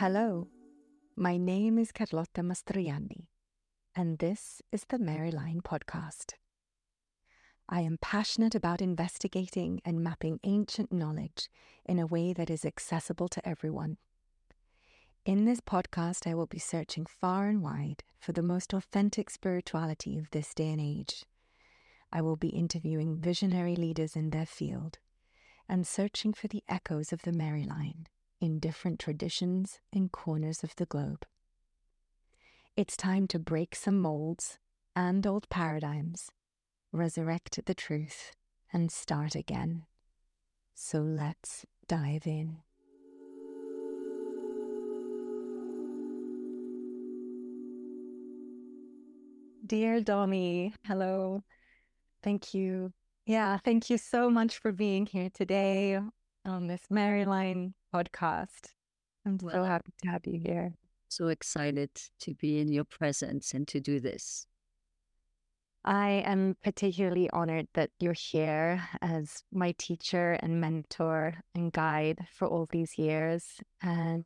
[0.00, 0.46] Hello,
[1.16, 3.26] my name is Carlotta Mastrojanni,
[3.96, 6.34] and this is the Maryline Podcast.
[7.68, 11.48] I am passionate about investigating and mapping ancient knowledge
[11.84, 13.96] in a way that is accessible to everyone.
[15.24, 20.16] In this podcast, I will be searching far and wide for the most authentic spirituality
[20.16, 21.24] of this day and age.
[22.12, 24.98] I will be interviewing visionary leaders in their field
[25.68, 28.06] and searching for the echoes of the Maryline
[28.40, 31.24] in different traditions and corners of the globe.
[32.76, 34.58] It's time to break some molds
[34.94, 36.30] and old paradigms,
[36.92, 38.32] resurrect the truth,
[38.72, 39.84] and start again.
[40.74, 42.58] So let's dive in.
[49.66, 51.42] Dear Domi, hello.
[52.22, 52.92] Thank you.
[53.26, 56.00] Yeah, thank you so much for being here today
[56.44, 58.72] on this Maryline podcast.
[59.26, 60.72] I'm so happy to have you here.
[61.08, 64.46] So excited to be in your presence and to do this.
[65.84, 72.46] I am particularly honored that you're here as my teacher and mentor and guide for
[72.46, 73.60] all these years.
[73.82, 74.24] And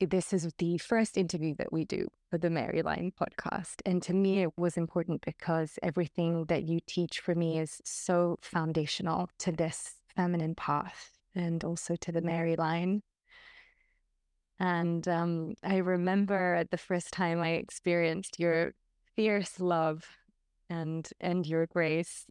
[0.00, 3.82] this is the first interview that we do for the Maryline podcast.
[3.86, 8.38] And to me, it was important because everything that you teach for me is so
[8.40, 13.02] foundational to this feminine path and also to the Mary line.
[14.58, 18.74] And um, I remember at the first time I experienced your
[19.16, 20.06] fierce love
[20.70, 22.26] and and your grace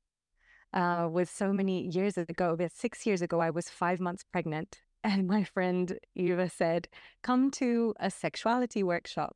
[0.73, 2.54] uh, was so many years ago.
[2.54, 6.88] About six years ago, I was five months pregnant, and my friend Eva said,
[7.22, 9.36] "Come to a sexuality workshop."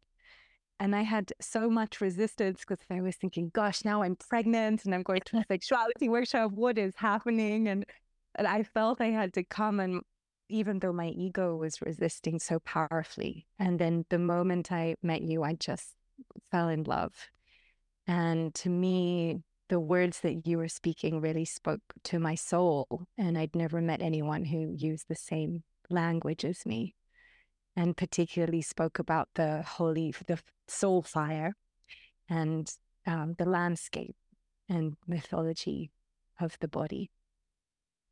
[0.80, 4.94] And I had so much resistance because I was thinking, "Gosh, now I'm pregnant and
[4.96, 6.52] I'm going to a sexuality workshop.
[6.52, 7.86] What is happening?" And
[8.36, 10.02] and I felt I had to come and
[10.50, 13.48] even though my ego was resisting so powerfully.
[13.58, 15.96] And then the moment I met you, I just
[16.52, 17.14] fell in love.
[18.08, 23.08] And to me, the words that you were speaking really spoke to my soul.
[23.18, 26.96] And I'd never met anyone who used the same language as me
[27.76, 31.56] and particularly spoke about the holy, the soul fire
[32.30, 32.72] and
[33.06, 34.16] um, the landscape
[34.70, 35.92] and mythology
[36.40, 37.10] of the body.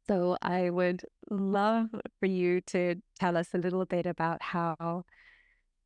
[0.07, 1.87] So I would love
[2.19, 5.05] for you to tell us a little bit about how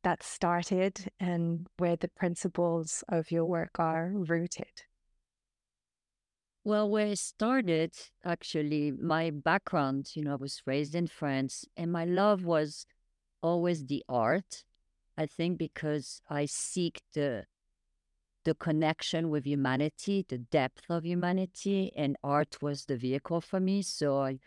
[0.02, 4.82] that started and where the principles of your work are rooted.
[6.64, 11.90] Well, where it started, actually, my background, you know, I was raised in France and
[11.90, 12.84] my love was
[13.40, 14.64] always the art.
[15.16, 17.44] I think because I seek the
[18.48, 23.82] the connection with humanity, the depth of humanity, and art was the vehicle for me.
[23.82, 24.38] So I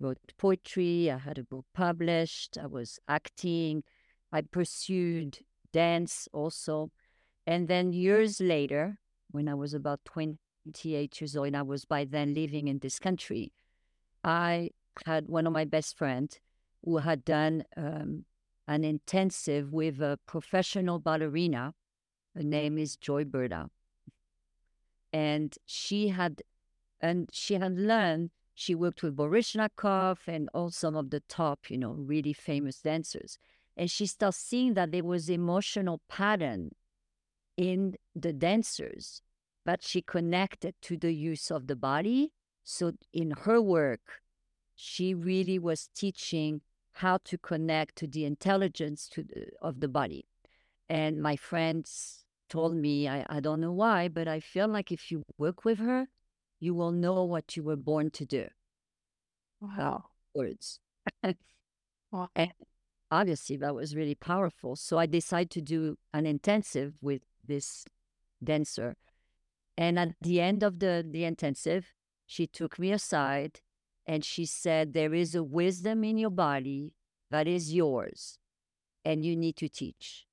[0.00, 3.84] wrote poetry, I had a book published, I was acting,
[4.32, 5.38] I pursued
[5.72, 6.90] dance also.
[7.46, 8.98] And then years later,
[9.30, 12.98] when I was about 28 years old, and I was by then living in this
[12.98, 13.52] country,
[14.24, 14.70] I
[15.06, 16.40] had one of my best friends
[16.84, 18.24] who had done um,
[18.66, 21.74] an intensive with a professional ballerina
[22.36, 23.70] her name is Joy Berta.
[25.12, 26.42] And she had
[27.00, 31.78] and she had learned she worked with Baryshnikov and all some of the top, you
[31.78, 33.38] know, really famous dancers.
[33.76, 36.70] And she started seeing that there was emotional pattern
[37.56, 39.20] in the dancers,
[39.64, 42.32] but she connected to the use of the body.
[42.64, 44.22] So in her work,
[44.74, 50.26] she really was teaching how to connect to the intelligence to the, of the body.
[50.88, 55.10] And my friends told me, I, I don't know why, but I feel like if
[55.10, 56.08] you work with her,
[56.60, 58.46] you will know what you were born to do.
[59.60, 60.04] Wow.
[60.34, 60.80] Words.
[62.12, 62.28] wow.
[62.34, 62.52] And
[63.10, 64.76] obviously, that was really powerful.
[64.76, 67.84] So I decided to do an intensive with this
[68.42, 68.96] dancer.
[69.76, 71.92] And at the end of the, the intensive,
[72.26, 73.60] she took me aside
[74.06, 76.92] and she said, There is a wisdom in your body
[77.30, 78.38] that is yours,
[79.04, 80.25] and you need to teach.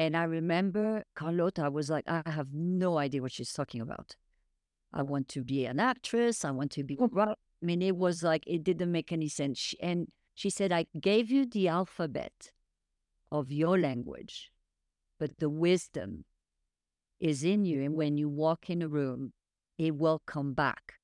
[0.00, 4.16] And I remember Carlotta was like, I have no idea what she's talking about.
[4.94, 6.42] I want to be an actress.
[6.42, 6.98] I want to be.
[7.18, 9.74] I mean, it was like, it didn't make any sense.
[9.78, 12.50] And she said, I gave you the alphabet
[13.30, 14.50] of your language,
[15.18, 16.24] but the wisdom
[17.20, 17.82] is in you.
[17.82, 19.34] And when you walk in a room,
[19.76, 20.94] it will come back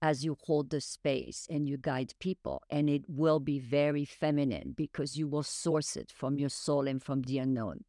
[0.00, 2.62] as you hold the space and you guide people.
[2.70, 7.02] And it will be very feminine because you will source it from your soul and
[7.02, 7.84] from the unknown.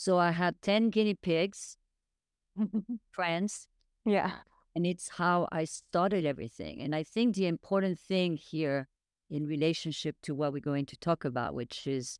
[0.00, 1.76] So I had 10 guinea pigs,
[3.10, 3.68] friends.
[4.06, 4.30] Yeah.
[4.74, 6.80] And it's how I started everything.
[6.80, 8.88] And I think the important thing here
[9.28, 12.18] in relationship to what we're going to talk about, which is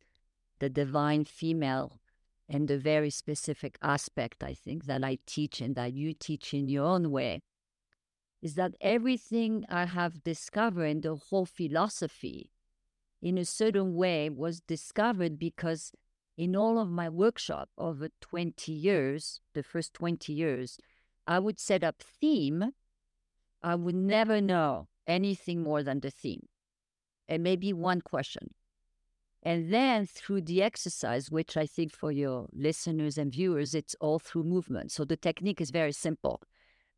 [0.59, 2.03] the divine female
[2.51, 6.69] and the very specific aspect, I think, that I teach and that you teach in
[6.69, 7.41] your own way,
[8.43, 12.51] is that everything I have discovered in the whole philosophy,
[13.23, 15.93] in a certain way, was discovered because
[16.41, 20.79] in all of my workshop over 20 years, the first 20 years,
[21.27, 22.71] I would set up theme.
[23.63, 26.49] I would never know anything more than the theme
[27.29, 28.55] and maybe one question.
[29.43, 34.19] And then through the exercise, which I think for your listeners and viewers, it's all
[34.19, 34.93] through movement.
[34.93, 36.41] So the technique is very simple.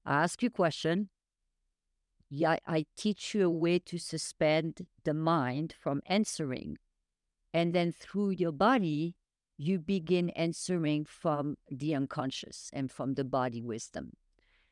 [0.06, 1.08] I ask you a question.
[2.30, 6.76] Yeah, I teach you a way to suspend the mind from answering.
[7.52, 9.16] And then through your body,
[9.56, 14.12] you begin answering from the unconscious and from the body wisdom.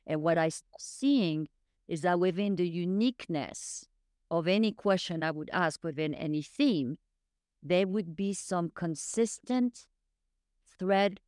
[0.07, 1.49] And what I'm seeing
[1.87, 3.87] is that within the uniqueness
[4.31, 6.99] of any question I would ask within any theme,
[7.63, 9.87] there would be some consistent
[10.79, 11.21] thread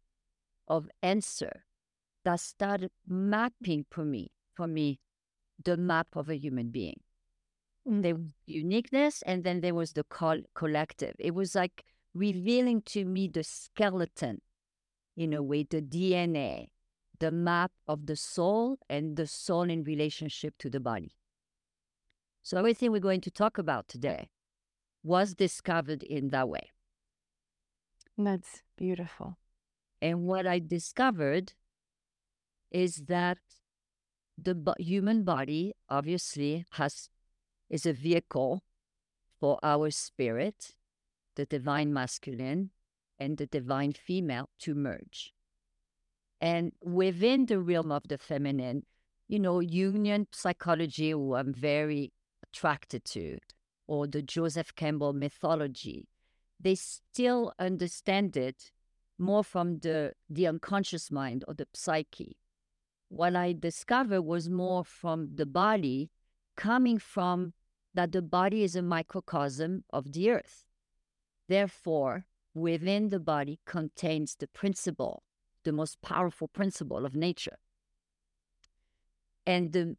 [0.69, 1.65] of answer
[2.25, 5.01] that started mapping for me, for me,
[5.63, 7.01] the map of a human being.
[7.89, 8.03] Mm.
[8.03, 11.17] There was uniqueness, and then there was the col- collective.
[11.19, 11.85] It was like
[12.15, 14.41] revealing to me the skeleton,
[15.17, 16.69] in a way, the DNA,
[17.19, 21.13] the map of the soul and the soul in relationship to the body.
[22.43, 24.31] So everything we're going to talk about today
[25.03, 26.71] was discovered in that way.
[28.19, 29.39] That's beautiful.
[30.01, 31.53] And what I discovered
[32.71, 33.39] is that
[34.37, 37.09] the bo- human body obviously has
[37.71, 38.63] is a vehicle
[39.39, 40.73] for our spirit,
[41.37, 42.71] the divine masculine
[43.19, 45.33] and the divine female to merge.
[46.41, 48.85] And within the realm of the feminine,
[49.29, 52.13] you know, Jungian psychology, who I'm very
[52.43, 53.39] attracted to,
[53.87, 56.09] or the Joseph Campbell mythology,
[56.59, 58.73] they still understand it
[59.19, 62.37] more from the, the unconscious mind or the psyche.
[63.09, 66.11] What I discovered was more from the body,
[66.57, 67.53] coming from
[67.95, 70.65] that the body is a microcosm of the earth.
[71.49, 75.23] Therefore, within the body contains the principle,
[75.65, 77.59] the most powerful principle of nature.
[79.47, 79.97] And the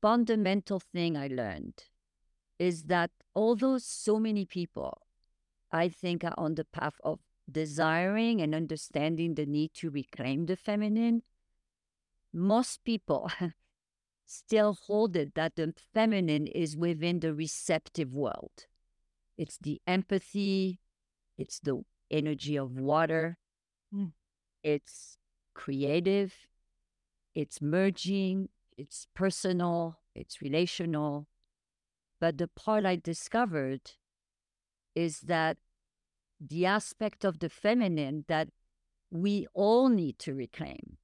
[0.00, 1.84] fundamental thing I learned
[2.58, 5.02] is that although so many people,
[5.70, 7.20] I think, are on the path of
[7.50, 11.22] desiring and understanding the need to reclaim the feminine,
[12.32, 13.30] most people
[14.26, 18.66] still hold it that the feminine is within the receptive world.
[19.36, 20.80] It's the empathy,
[21.38, 23.38] it's the energy of water,
[23.94, 24.12] mm.
[24.62, 25.18] it's
[25.54, 26.34] creative,
[27.34, 31.26] it's merging, it's personal, it's relational,
[32.20, 33.92] but the part I discovered
[34.94, 35.58] is that
[36.40, 38.48] the aspect of the feminine that
[39.10, 40.96] we all need to reclaim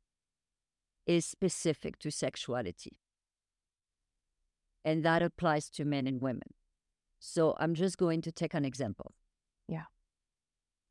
[1.06, 2.98] is specific to sexuality.
[4.84, 6.54] And that applies to men and women.
[7.18, 9.14] So I'm just going to take an example.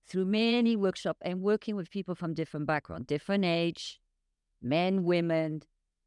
[0.07, 3.99] Through many workshops and working with people from different backgrounds, different age,
[4.61, 5.61] men, women,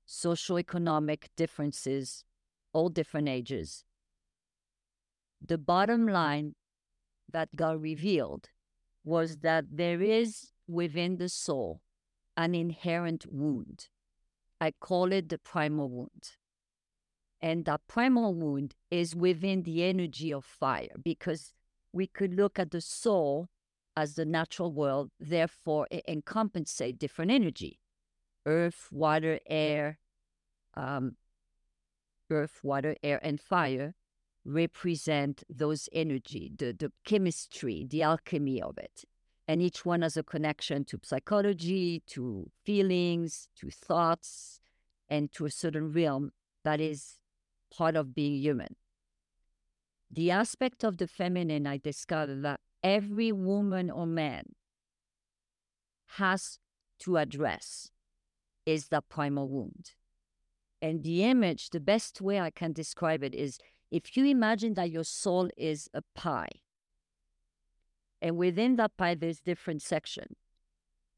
[0.07, 2.25] socioeconomic differences,
[2.73, 3.85] all different ages
[5.47, 6.55] the bottom line
[7.31, 8.49] that got revealed
[9.05, 11.83] was that there is within the soul
[12.37, 13.89] an inherent wound.
[14.61, 16.33] I call it the primal wound.
[17.43, 21.53] And that primal wound is within the energy of fire because
[21.93, 23.49] we could look at the soul
[23.97, 27.79] as the natural world, therefore, it encompassate different energy
[28.47, 29.99] earth, water, air,
[30.75, 31.17] um,
[32.31, 33.95] earth, water, air, and fire
[34.45, 39.05] represent those energy, the, the chemistry, the alchemy of it.
[39.49, 44.61] And each one has a connection to psychology, to feelings, to thoughts,
[45.09, 46.33] and to a certain realm
[46.65, 47.19] that is
[47.75, 48.77] part of being human.
[50.11, 54.45] The aspect of the feminine I discovered that every woman or man
[56.19, 56.59] has
[57.01, 57.91] to address
[58.67, 59.93] is the primal wound.
[60.81, 63.59] And the image, the best way I can describe it is
[63.91, 66.61] if you imagine that your soul is a pie,
[68.21, 70.37] and within that pie there's different sections,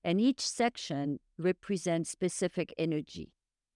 [0.04, 3.32] and each section represents specific energy.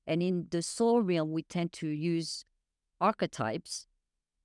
[0.06, 2.44] And in the soul realm, we tend to use
[3.00, 3.86] archetypes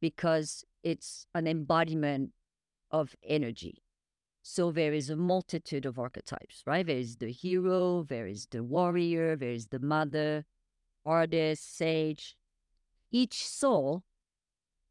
[0.02, 2.32] because it's an embodiment
[3.02, 3.84] of energy.
[4.42, 6.86] So there is a multitude of archetypes, right?
[6.86, 10.46] There is the hero, there is the warrior, there is the mother,
[11.06, 12.36] artist, sage.
[13.12, 14.04] Each soul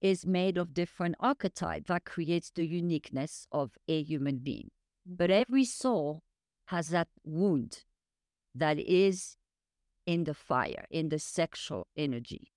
[0.00, 4.70] is made of different archetypes that creates the uniqueness of a human being.
[5.06, 5.42] But mm-hmm.
[5.42, 6.22] every soul
[6.66, 7.84] has that wound
[8.54, 9.36] that is
[10.06, 12.52] in the fire, in the sexual energy.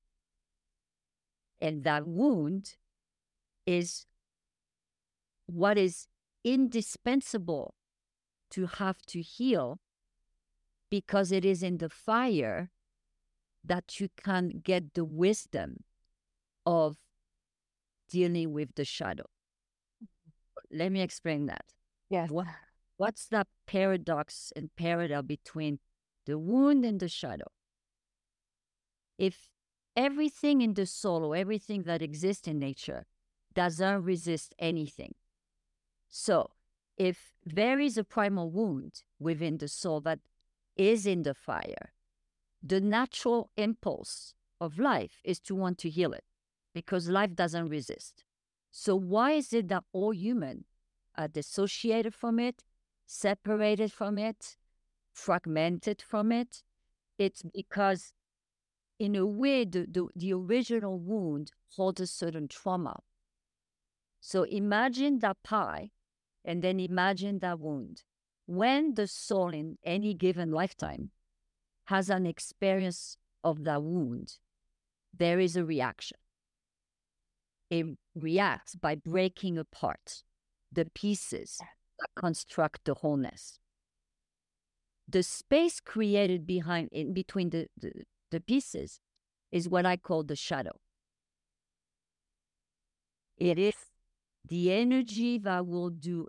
[1.61, 2.75] And that wound
[3.65, 4.05] is
[5.47, 6.07] what is
[6.43, 7.73] indispensable
[8.51, 9.79] to have to heal
[10.89, 12.69] because it is in the fire
[13.63, 15.83] that you can get the wisdom
[16.65, 16.97] of
[18.09, 19.25] dealing with the shadow.
[20.71, 21.65] Let me explain that.
[22.09, 22.29] Yes.
[22.29, 22.47] What,
[22.97, 25.79] what's that paradox and parallel between
[26.25, 27.47] the wound and the shadow?
[29.17, 29.49] If
[29.95, 33.05] everything in the soul or everything that exists in nature
[33.53, 35.15] doesn't resist anything.
[36.09, 36.51] So,
[36.97, 40.19] if there is a primal wound within the soul that
[40.75, 41.93] is in the fire,
[42.63, 46.23] the natural impulse of life is to want to heal it
[46.73, 48.23] because life doesn't resist.
[48.71, 50.65] So, why is it that all humans
[51.15, 52.63] are dissociated from it,
[53.05, 54.57] separated from it,
[55.13, 56.63] fragmented from it?
[57.17, 58.13] It's because,
[58.99, 62.99] in a way, the, the, the original wound holds a certain trauma.
[64.19, 65.91] So, imagine that pie
[66.47, 68.01] and then imagine that wound.
[68.47, 71.11] When the soul in any given lifetime
[71.85, 74.37] has an experience of that wound,
[75.13, 76.17] there is a reaction
[77.69, 77.85] it
[78.15, 80.23] reacts by breaking apart
[80.71, 81.57] the pieces
[81.99, 83.59] that construct the wholeness.
[85.07, 87.91] The space created behind in between the, the,
[88.31, 88.99] the pieces
[89.51, 90.79] is what I call the shadow.
[93.37, 93.75] It is
[94.47, 96.27] the energy that will do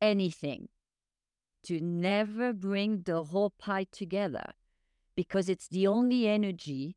[0.00, 0.68] anything
[1.64, 4.52] to never bring the whole pie together
[5.16, 6.96] because it's the only energy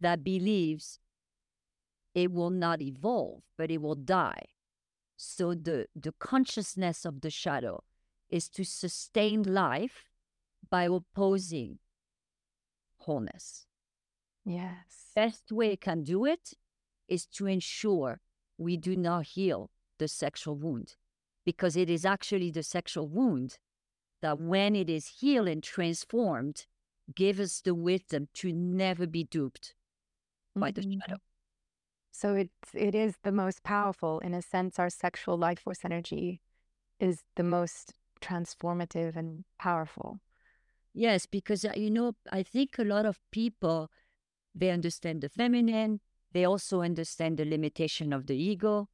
[0.00, 0.98] that believes
[2.14, 4.46] it will not evolve, but it will die.
[5.16, 7.82] So the, the consciousness of the shadow
[8.30, 10.04] is to sustain life
[10.70, 11.78] by opposing
[12.98, 13.66] wholeness.
[14.44, 15.10] Yes.
[15.14, 16.54] Best way it can do it
[17.08, 18.20] is to ensure
[18.58, 20.96] we do not heal the sexual wound,
[21.46, 23.58] because it is actually the sexual wound
[24.20, 26.66] that when it is healed and transformed,
[27.14, 29.74] gives us the wisdom to never be duped
[30.54, 30.98] by the Mm-hmm.
[31.00, 31.20] shadow.
[32.12, 34.78] So it's it is the most powerful in a sense.
[34.78, 36.40] Our sexual life force energy
[36.98, 40.18] is the most transformative and powerful.
[40.94, 43.90] Yes, because uh, you know, I think a lot of people
[44.54, 46.00] they understand the feminine.
[46.32, 48.88] They also understand the limitation of the ego.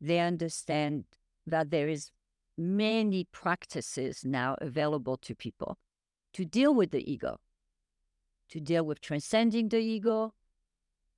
[0.00, 1.04] They understand
[1.46, 2.10] that there is
[2.58, 5.78] many practices now available to people
[6.32, 7.38] to deal with the ego,
[8.50, 10.34] to deal with transcending the ego,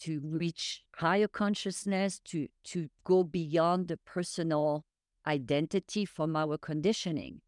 [0.01, 4.85] to reach higher consciousness, to to go beyond the personal
[5.27, 7.41] identity from our conditioning.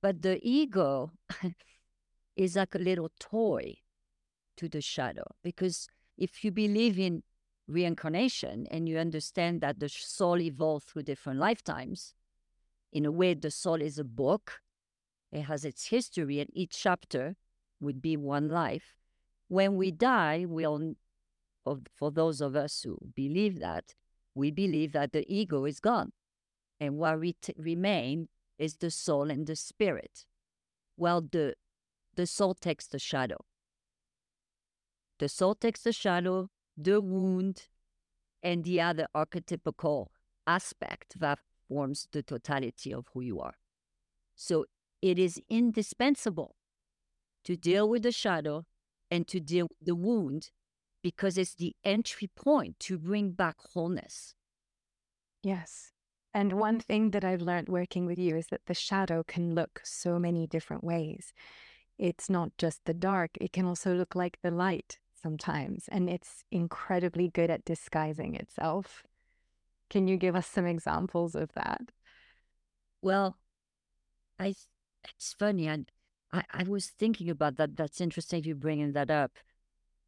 [0.00, 1.12] But the ego
[2.36, 3.76] is like a little toy
[4.56, 7.22] to the shadow because if you believe in
[7.68, 12.14] reincarnation and you understand that the soul evolved through different lifetimes,
[12.92, 14.60] in a way, the soul is a book.
[15.32, 17.36] It has its history, and each chapter
[17.80, 18.94] would be one life.
[19.48, 20.94] When we die, we'll,
[21.64, 23.94] for those of us who believe that,
[24.34, 26.12] we believe that the ego is gone.
[26.78, 28.28] And what ret- remain
[28.58, 30.26] is the soul and the spirit.
[30.96, 31.54] Well, the,
[32.14, 33.38] the soul takes the shadow.
[35.18, 36.50] The soul takes the shadow,
[36.84, 37.68] the wound,
[38.42, 40.08] and the other archetypical
[40.46, 43.54] aspect that forms the totality of who you are.
[44.34, 44.66] So
[45.00, 46.56] it is indispensable
[47.44, 48.64] to deal with the shadow
[49.10, 50.50] and to deal with the wound
[51.02, 54.34] because it's the entry point to bring back wholeness.
[55.42, 55.92] Yes.
[56.34, 59.80] And one thing that I've learned working with you is that the shadow can look
[59.84, 61.32] so many different ways.
[61.98, 65.88] It's not just the dark, it can also look like the light sometimes.
[65.88, 69.04] And it's incredibly good at disguising itself.
[69.90, 71.82] Can you give us some examples of that?
[73.02, 73.36] Well,
[74.38, 74.54] I
[75.04, 75.90] it's funny, and
[76.32, 77.76] I, I was thinking about that.
[77.76, 79.32] That's interesting you bringing that up.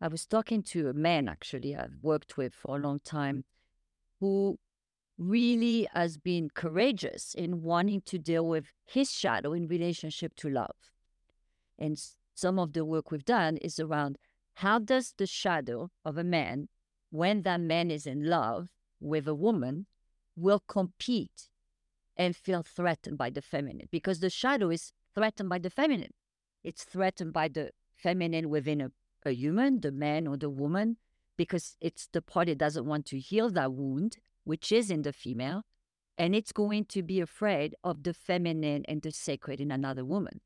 [0.00, 3.44] I was talking to a man actually I've worked with for a long time,
[4.20, 4.58] who
[5.18, 10.76] really has been courageous in wanting to deal with his shadow in relationship to love.
[11.78, 12.00] And
[12.34, 14.18] some of the work we've done is around
[14.54, 16.68] how does the shadow of a man,
[17.10, 18.68] when that man is in love
[19.00, 19.86] with a woman,
[20.36, 21.48] will compete
[22.16, 26.12] and feel threatened by the feminine because the shadow is threatened by the feminine.
[26.62, 28.90] It's threatened by the feminine within a,
[29.24, 30.96] a human, the man or the woman,
[31.36, 35.12] because it's the part that doesn't want to heal that wound, which is in the
[35.12, 35.62] female,
[36.16, 40.40] and it's going to be afraid of the feminine and the sacred in another woman.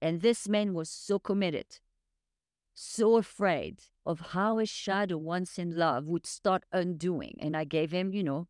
[0.00, 1.78] And this man was so committed,
[2.80, 7.36] so afraid of how a shadow, once in love, would start undoing.
[7.38, 8.48] And I gave him, you know,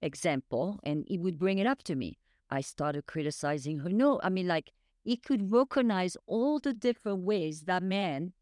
[0.00, 2.18] example, and he would bring it up to me.
[2.48, 3.90] I started criticizing her.
[3.90, 4.70] No, I mean, like,
[5.02, 8.32] he could recognize all the different ways that men,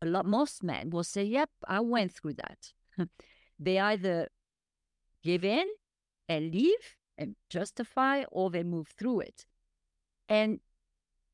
[0.00, 2.72] a lot, most men will say, Yep, I went through that.
[3.58, 4.28] they either
[5.24, 5.66] give in
[6.28, 9.46] and leave and justify, or they move through it.
[10.28, 10.60] And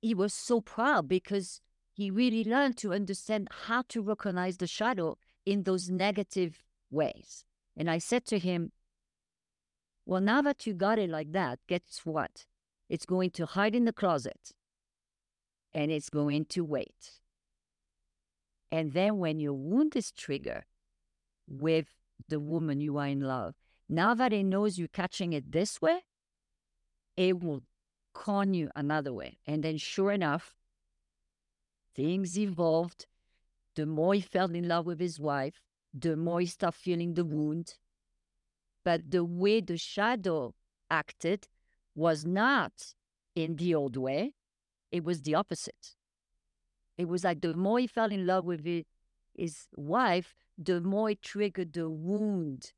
[0.01, 1.61] he was so proud because
[1.97, 7.47] he really learned to understand how to recognize the shadow in those negative ways.
[7.75, 8.73] And I said to him,
[10.05, 12.45] Well, now that you got it like that, guess what?
[12.91, 14.53] It's going to hide in the closet
[15.73, 17.13] and it's going to wait.
[18.71, 20.65] And then when your wound is triggered
[21.49, 21.87] with
[22.29, 23.55] the woman you are in love,
[23.89, 26.05] now that it knows you're catching it this way,
[27.17, 27.63] it will
[28.13, 29.39] con you another way.
[29.47, 30.55] And then sure enough,
[31.97, 33.07] things evolved.
[33.75, 35.61] The more he fell in love with his wife,
[35.93, 37.75] the more he started feeling the wound.
[38.85, 40.55] But the way the shadow
[40.91, 41.49] acted
[41.95, 42.95] was not
[43.35, 44.35] in the old way,
[44.93, 45.97] it was the opposite.
[46.97, 48.65] It was like the more he fell in love with
[49.35, 52.73] his wife, the more it triggered the wound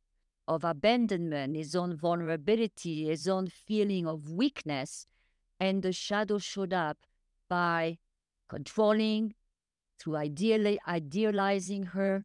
[0.48, 5.06] of abandonment, his own vulnerability, his own feeling of weakness.
[5.60, 6.98] And the shadow showed up
[7.48, 7.98] by
[8.48, 9.34] controlling,
[9.98, 12.24] through ideally idealizing her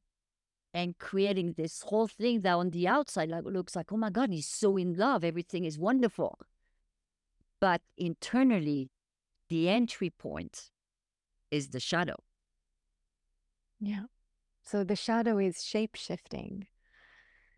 [0.73, 4.31] and creating this whole thing that on the outside like looks like, oh my God,
[4.31, 6.39] he's so in love, everything is wonderful.
[7.59, 8.89] But internally,
[9.49, 10.71] the entry point
[11.51, 12.17] is the shadow.
[13.79, 14.05] Yeah.
[14.63, 16.67] So the shadow is shape shifting.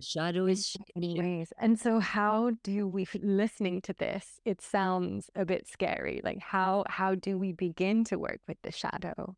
[0.01, 1.53] Shadow is ways.
[1.58, 6.21] And so how do we listening to this, it sounds a bit scary.
[6.23, 9.36] Like how how do we begin to work with the shadow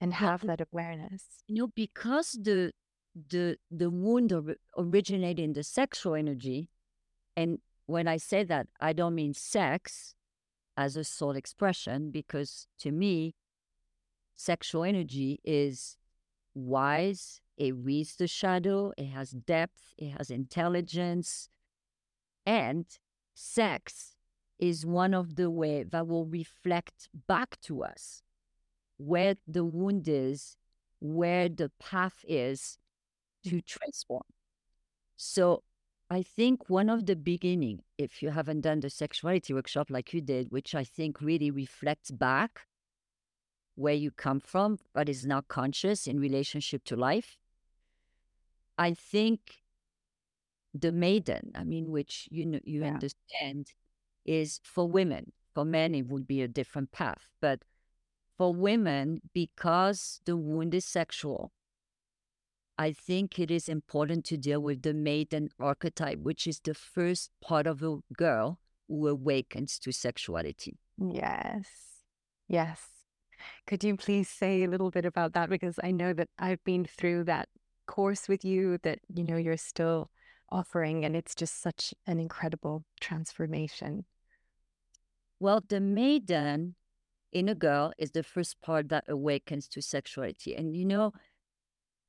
[0.00, 1.24] and have well, that awareness?
[1.46, 2.72] You know, because the
[3.30, 6.70] the the wound or, originated in the sexual energy,
[7.36, 10.14] and when I say that, I don't mean sex
[10.76, 13.36] as a soul expression, because to me,
[14.34, 15.96] sexual energy is
[16.54, 21.48] wise, it reads the shadow, it has depth, it has intelligence.
[22.46, 22.86] And
[23.34, 24.16] sex
[24.58, 28.22] is one of the way that will reflect back to us
[28.96, 30.56] where the wound is,
[31.00, 32.78] where the path is
[33.46, 34.22] to transform.
[35.16, 35.62] So
[36.10, 40.20] I think one of the beginning, if you haven't done the sexuality workshop like you
[40.20, 42.60] did, which I think really reflects back
[43.74, 47.38] where you come from, but is not conscious in relationship to life,
[48.76, 49.40] I think
[50.72, 52.94] the maiden, I mean, which you know you yeah.
[52.94, 53.72] understand,
[54.24, 55.32] is for women.
[55.54, 57.60] For men, it would be a different path, but
[58.36, 61.52] for women, because the wound is sexual,
[62.76, 67.30] I think it is important to deal with the maiden archetype, which is the first
[67.40, 68.58] part of a girl
[68.88, 70.76] who awakens to sexuality.
[70.98, 71.66] Yes.
[72.48, 72.80] Yes.
[73.66, 75.48] Could you please say a little bit about that?
[75.48, 77.48] Because I know that I've been through that
[77.86, 80.10] course with you that you know you're still
[80.50, 84.04] offering and it's just such an incredible transformation.
[85.40, 86.76] Well the maiden
[87.32, 91.12] in a girl is the first part that awakens to sexuality and you know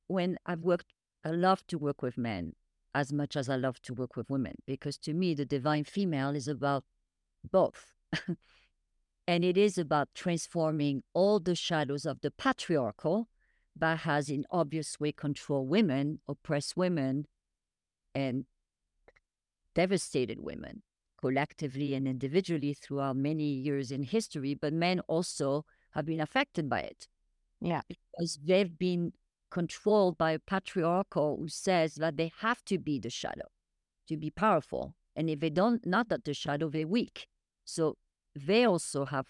[0.06, 0.86] when i've worked
[1.24, 2.52] i love to work with men
[2.94, 6.30] as much as i love to work with women because to me the divine female
[6.36, 6.84] is about
[7.50, 7.92] both.
[9.28, 13.28] And it is about transforming all the shadows of the patriarchal
[13.78, 17.26] that has in obvious way controlled women, oppressed women,
[18.14, 18.44] and
[19.74, 20.82] devastated women
[21.20, 26.80] collectively and individually throughout many years in history, but men also have been affected by
[26.80, 27.08] it.
[27.60, 27.80] Yeah.
[27.88, 29.12] Because they've been
[29.50, 33.46] controlled by a patriarchal who says that they have to be the shadow
[34.08, 34.94] to be powerful.
[35.14, 37.26] And if they don't, not that the shadow, they're weak.
[37.64, 37.96] So
[38.34, 39.26] they also have,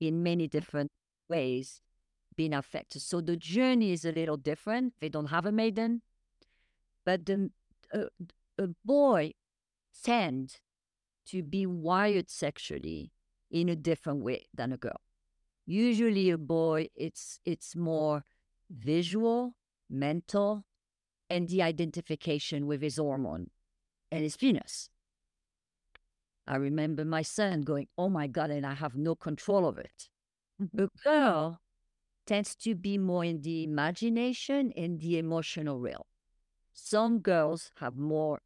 [0.00, 0.90] in many different
[1.28, 1.82] ways,
[2.38, 3.02] been affected.
[3.02, 4.94] So the journey is a little different.
[5.00, 6.02] They don't have a maiden,
[7.04, 7.50] but the,
[7.92, 8.04] uh,
[8.56, 9.32] a boy
[10.04, 10.60] tend
[11.26, 13.12] to be wired sexually
[13.50, 15.00] in a different way than a girl.
[15.66, 18.24] Usually, a boy it's it's more
[18.70, 19.54] visual,
[19.90, 20.64] mental,
[21.28, 23.50] and the identification with his hormone
[24.10, 24.88] and his penis.
[26.46, 30.08] I remember my son going, "Oh my god!" and I have no control of it.
[30.78, 31.60] A girl
[32.28, 36.02] tends to be more in the imagination and the emotional realm.
[36.74, 38.40] Some girls have more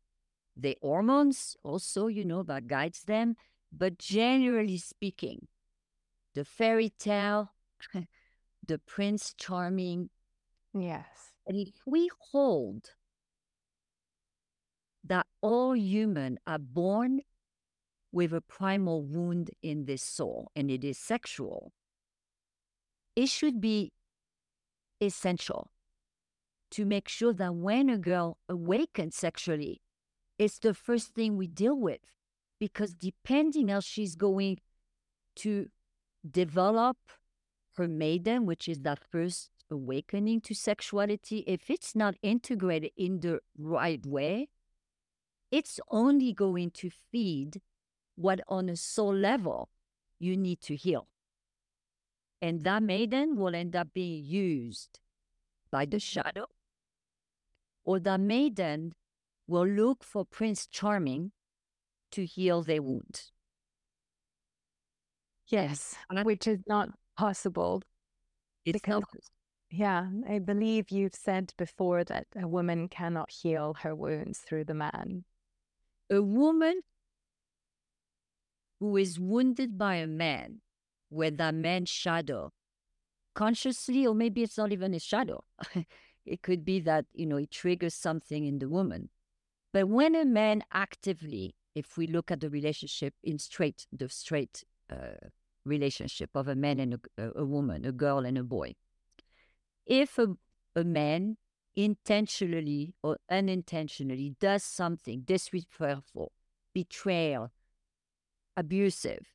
[0.57, 3.37] the hormones also, you know, that guides them.
[3.73, 5.49] But generally speaking,
[6.35, 7.53] the fairy tale,
[8.67, 10.11] the prince charming.
[10.75, 11.33] Yes.
[11.47, 12.91] And if we hold
[15.05, 17.23] that all human are born
[18.13, 21.73] with a primal wound in this soul, and it is sexual,
[23.15, 23.93] it should be
[25.01, 25.71] essential
[26.71, 29.83] to make sure that when a girl awakens sexually,
[30.39, 32.01] it's the first thing we deal with.
[32.59, 34.59] Because depending how she's going
[35.37, 35.67] to
[36.29, 36.97] develop
[37.77, 43.41] her maiden, which is that first awakening to sexuality, if it's not integrated in the
[43.59, 44.49] right way,
[45.51, 47.61] it's only going to feed
[48.15, 49.69] what on a soul level
[50.19, 51.09] you need to heal.
[52.43, 54.99] And that maiden will end up being used
[55.71, 56.21] by the mm-hmm.
[56.21, 56.47] shadow,
[57.85, 58.95] or that maiden
[59.47, 61.31] will look for Prince Charming
[62.11, 63.31] to heal their wound.
[65.47, 67.83] Yes, which is not possible.
[68.65, 69.23] It's because, not.
[69.71, 74.75] yeah, I believe you've said before that a woman cannot heal her wounds through the
[74.75, 75.25] man.
[76.11, 76.81] A woman
[78.81, 80.62] who is wounded by a man,
[81.13, 82.51] with that man's shadow,
[83.35, 85.45] consciously, or maybe it's not even a shadow.
[86.27, 89.11] it could be that, you know, it triggers something in the woman.
[89.73, 94.65] But when a man actively, if we look at the relationship in straight, the straight
[94.91, 95.29] uh,
[95.65, 98.75] relationship of a man and a, a, woman, a girl and a boy,
[99.87, 100.29] if a,
[100.77, 101.37] a man
[101.75, 106.33] intentionally or unintentionally does something disrespectful,
[106.75, 107.51] betrayal,
[108.57, 109.32] abusive,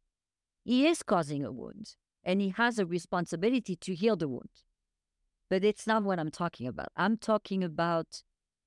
[0.68, 4.50] he is causing a wound and he has a responsibility to heal the wound.
[5.50, 6.90] But it's not what I'm talking about.
[6.98, 8.22] I'm talking about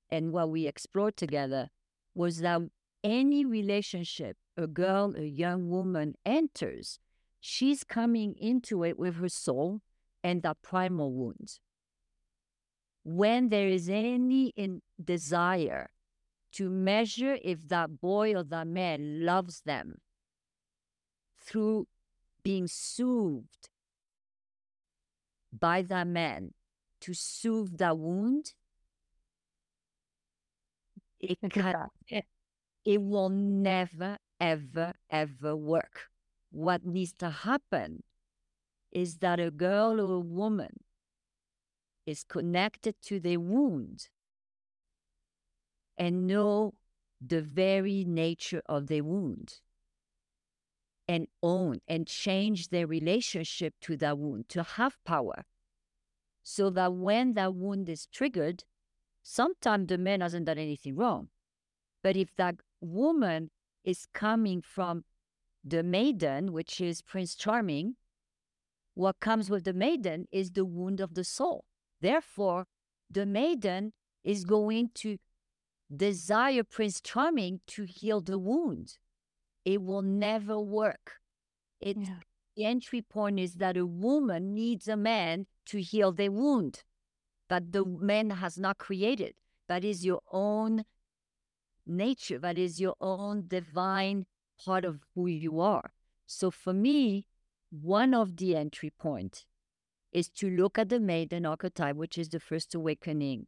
[0.09, 1.69] and what we explored together
[2.15, 2.61] was that
[3.03, 6.97] any relationship a girl, a young woman enters,
[7.39, 9.81] she's coming into it with her soul
[10.23, 11.59] and that primal wound.
[13.03, 14.53] When there is any
[15.03, 15.91] desire
[16.53, 19.99] to measure if that boy or that man loves them
[21.39, 21.87] through
[22.43, 23.69] being soothed
[25.51, 26.53] by that man
[27.01, 28.53] to soothe that wound,
[31.19, 31.75] it, can,
[32.07, 32.21] it, eh,
[32.85, 36.09] it will never, ever, ever work.
[36.51, 38.03] What needs to happen
[38.91, 40.81] is that a girl or a woman
[42.05, 44.09] is connected to their wound
[45.97, 46.73] and know
[47.25, 49.59] the very nature of their wound
[51.11, 55.43] and own and change their relationship to that wound to have power
[56.41, 58.63] so that when that wound is triggered
[59.21, 61.27] sometimes the man hasn't done anything wrong.
[62.01, 63.51] But if that woman
[63.83, 65.03] is coming from
[65.63, 67.95] the maiden, which is Prince Charming,
[68.95, 71.65] what comes with the maiden is the wound of the soul.
[71.99, 72.67] Therefore,
[73.09, 73.91] the maiden
[74.23, 75.17] is going to
[75.93, 78.97] desire Prince Charming to heal the wound.
[79.65, 81.19] It will never work.
[81.79, 82.15] It, yeah.
[82.55, 86.83] The entry point is that a woman needs a man to heal their wound
[87.51, 89.35] that the man has not created.
[89.67, 90.85] That is your own
[91.85, 92.39] nature.
[92.39, 94.25] That is your own divine
[94.63, 95.91] part of who you are.
[96.25, 97.27] So for me,
[97.69, 99.45] one of the entry points
[100.13, 103.47] is to look at the maiden archetype, which is the first awakening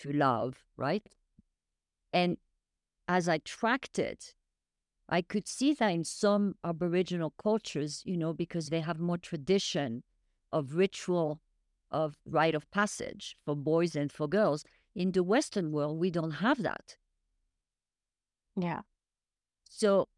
[0.00, 1.06] to love, right?
[2.12, 2.38] And
[3.06, 4.34] as I tracked it,
[5.08, 10.02] I could see that in some Aboriginal cultures, you know, because they have more tradition
[10.52, 11.40] of ritual
[11.90, 14.64] of rite of passage for boys and for girls.
[14.94, 16.96] In the Western world, we don't have that.
[18.56, 18.80] Yeah.
[19.68, 20.08] So,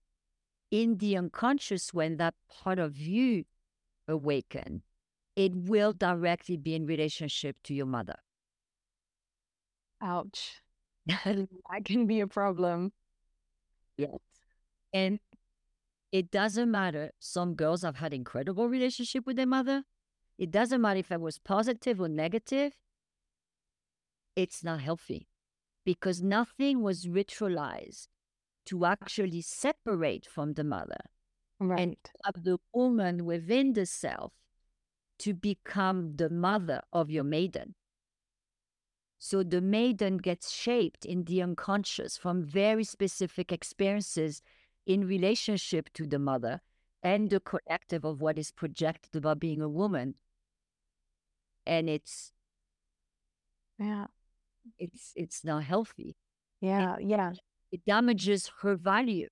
[0.71, 3.45] in the unconscious, when that part of you
[4.09, 4.83] awaken,
[5.37, 8.17] it will directly be in relationship to your mother.
[10.01, 10.63] Ouch.
[11.07, 12.93] that can be a problem.
[13.97, 14.34] Yes.
[14.95, 15.19] And
[16.13, 17.11] it doesn't matter.
[17.19, 19.83] Some girls have had incredible relationship with their mother.
[20.39, 22.73] It doesn't matter if it was positive or negative,
[24.37, 25.29] it's not healthy
[25.85, 28.09] because nothing was ritualized
[28.67, 30.99] to actually separate from the mother
[31.61, 31.81] right.
[31.81, 34.33] and have the woman within the self
[35.19, 37.75] to become the mother of your maiden.
[39.19, 44.43] So the maiden gets shaped in the unconscious from very specific experiences
[44.87, 46.61] in relationship to the mother
[47.03, 50.15] and the collective of what is projected about being a woman
[51.67, 52.33] and it's
[53.79, 54.07] Yeah.
[54.79, 56.17] it's it's not healthy.
[56.61, 56.97] Yeah.
[57.01, 57.33] Yeah.
[57.73, 59.29] It damages her value.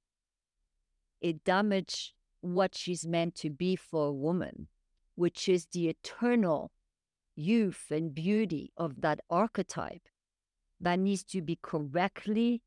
[1.21, 4.69] It damages what she's meant to be for a woman,
[5.15, 6.73] which is the eternal
[7.37, 10.09] youth and beauty of that archetype
[10.81, 12.63] that needs to be correctly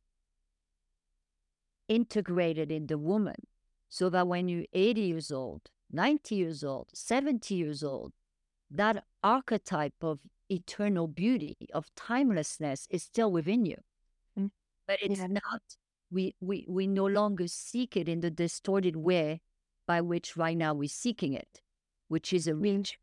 [1.87, 3.35] integrated in the woman
[3.89, 8.13] so that when you're 80 years old, 90 years old, 70 years old,
[8.71, 10.19] that archetype of
[10.49, 13.77] eternal beauty, of timelessness is still within you.
[14.37, 14.51] Mm.
[14.87, 15.27] But it's Yeah.
[15.27, 15.61] not,
[16.11, 19.41] we, we, we no longer seek it in the distorted way
[19.87, 21.61] by which right now we're seeking it,
[22.07, 22.97] which is a reach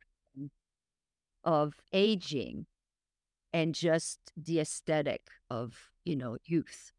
[1.44, 2.66] of aging
[3.52, 6.92] and just the aesthetic of, you know, youth.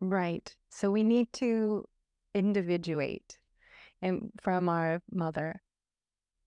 [0.00, 0.54] Right.
[0.70, 1.84] So we need to
[2.34, 3.38] individuate
[4.00, 5.62] and from our mother.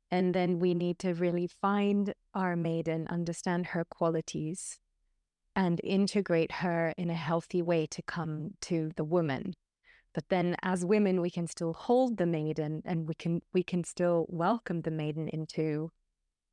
[0.10, 4.80] And then we need to really find our maiden, understand her qualities,
[5.56, 9.54] and integrate her in a healthy way to come to the woman.
[10.14, 13.84] But then as women, we can still hold the maiden and we can we can
[13.84, 15.92] still welcome the maiden into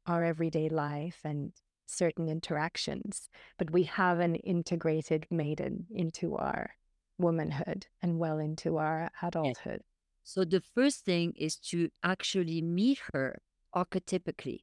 [0.06, 1.52] our everyday life and
[1.87, 3.28] certain interactions.
[3.58, 6.70] But we have an integrated maiden into our
[7.18, 9.83] womanhood and well into our adulthood.
[10.24, 13.40] So the first thing is to actually meet her
[13.74, 14.61] archetypically.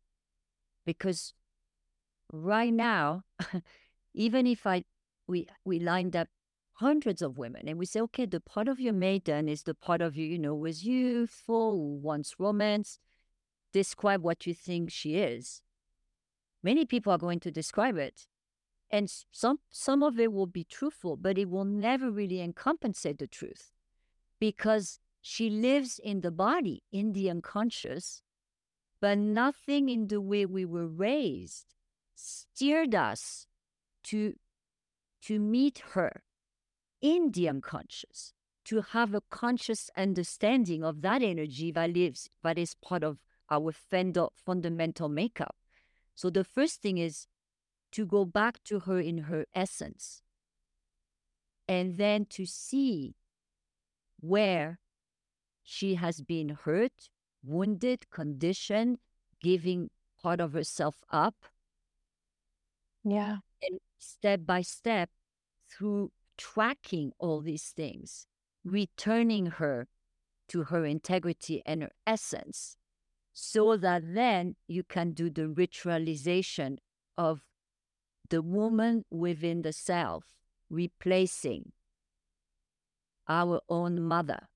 [0.86, 1.34] Because
[2.32, 3.24] right now,
[4.14, 4.84] even if I
[5.28, 6.28] we we lined up
[6.74, 10.02] hundreds of women and we say, okay, the part of your maiden is the part
[10.02, 13.00] of you, you know, was youthful, wants romance.
[13.74, 15.62] Describe what you think she is.
[16.64, 18.28] Many people are going to describe it.
[18.92, 23.28] And some some of it will be truthful, but it will never really encompassate the
[23.28, 23.72] truth.
[24.40, 28.22] Because she lives in the body, in the unconscious,
[29.02, 31.66] but nothing in the way we were raised
[32.16, 33.48] steered us
[34.04, 34.36] to
[35.22, 36.24] to meet her
[37.02, 42.76] in the unconscious, to have a conscious understanding of that energy that lives, that is
[42.76, 43.18] part of
[43.50, 45.56] our funda- fundamental makeup.
[46.14, 47.28] So the first thing is
[47.96, 50.22] to go back to her in her essence,
[51.68, 53.16] and then to see
[54.20, 54.80] where
[55.64, 57.10] she has been hurt,
[57.42, 59.00] wounded, conditioned,
[59.42, 59.90] giving
[60.22, 61.46] part of herself up,
[63.04, 63.38] Yeah.
[63.62, 65.10] and step by step
[65.70, 68.28] through tracking all these things,
[68.66, 69.88] returning her
[70.50, 72.78] to her integrity and her essence,
[73.32, 76.78] so that then you can do the ritualization
[77.18, 77.46] of
[78.30, 80.26] the woman within the self,
[80.70, 81.72] replacing
[83.28, 84.48] our own mother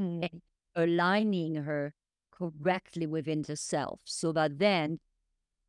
[0.00, 0.28] Mm.
[0.30, 0.42] and
[0.74, 1.94] aligning her
[2.30, 4.98] correctly within the self so that then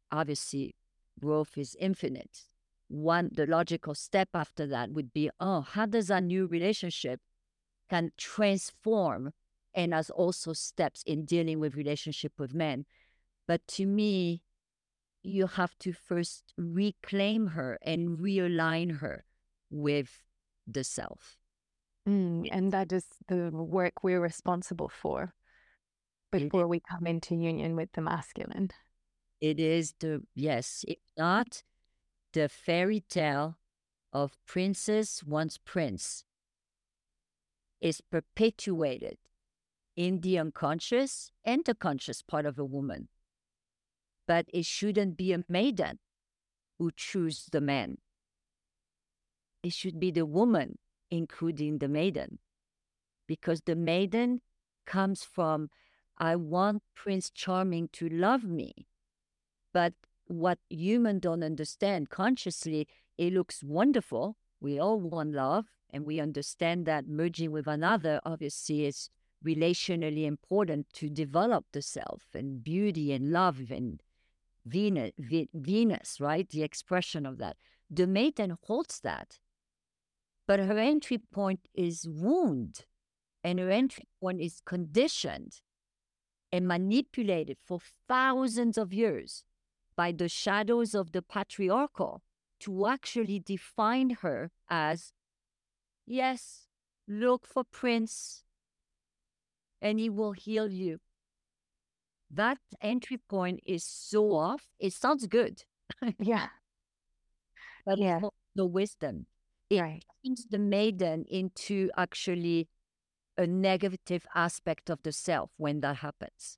[0.09, 0.75] obviously
[1.19, 2.45] growth is infinite
[2.87, 7.19] one the logical step after that would be oh how does a new relationship
[7.89, 9.33] can transform
[9.73, 12.85] and as also steps in dealing with relationship with men
[13.47, 14.41] but to me
[15.23, 19.25] you have to first reclaim her and realign her
[19.69, 20.23] with
[20.67, 21.37] the self
[22.07, 25.33] Mm, and that is the work we're responsible for
[26.31, 28.71] before we come into union with the masculine.
[29.39, 31.63] It is the, yes, if not,
[32.33, 33.57] the fairy tale
[34.13, 36.25] of princess once prince
[37.81, 39.17] is perpetuated
[39.95, 43.09] in the unconscious and the conscious part of a woman.
[44.31, 45.99] But it shouldn't be a maiden
[46.79, 47.97] who choose the man.
[49.61, 50.77] It should be the woman,
[51.09, 52.39] including the maiden.
[53.27, 54.39] Because the maiden
[54.85, 55.69] comes from,
[56.17, 58.87] I want Prince Charming to love me.
[59.73, 59.95] But
[60.27, 64.37] what human don't understand consciously, it looks wonderful.
[64.61, 69.09] We all want love, and we understand that merging with another obviously is
[69.45, 74.01] relationally important to develop the self and beauty and love and
[74.65, 75.11] Venus,
[75.53, 76.47] Venus, right?
[76.49, 77.57] The expression of that.
[77.89, 79.39] The maiden holds that,
[80.47, 82.85] but her entry point is wound,
[83.43, 85.61] and her entry point is conditioned
[86.51, 89.43] and manipulated for thousands of years
[89.95, 92.21] by the shadows of the patriarchal
[92.59, 95.13] to actually define her as
[96.05, 96.67] yes,
[97.07, 98.43] look for Prince
[99.81, 100.99] and he will heal you.
[102.33, 104.67] That entry point is so off.
[104.79, 105.63] It sounds good,
[106.19, 106.47] Yeah.
[107.85, 108.15] but Yeah.
[108.15, 109.27] it's not the wisdom.
[109.69, 110.05] It Right.
[110.25, 112.69] turns the maiden into actually
[113.37, 116.57] a negative aspect of the self when that happens.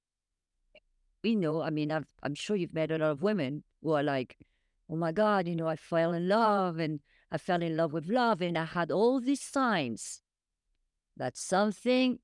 [1.24, 4.04] we know, I mean, I've, I'm sure you've met a lot of women who are
[4.04, 4.38] like,
[4.90, 7.00] oh my God, you know, I fell in love and
[7.32, 10.22] I fell in love with love and I had all these signs
[11.16, 12.20] that something,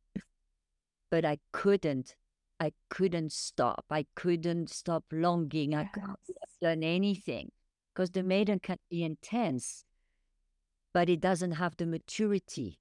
[1.09, 2.15] but I couldn't,
[2.60, 3.86] I couldn't stop.
[3.89, 5.74] I couldn't stop longing.
[5.74, 6.17] I couldn't
[6.62, 7.52] done anything
[7.93, 9.86] because the maiden can be intense,
[10.93, 12.80] but it doesn't have the maturity.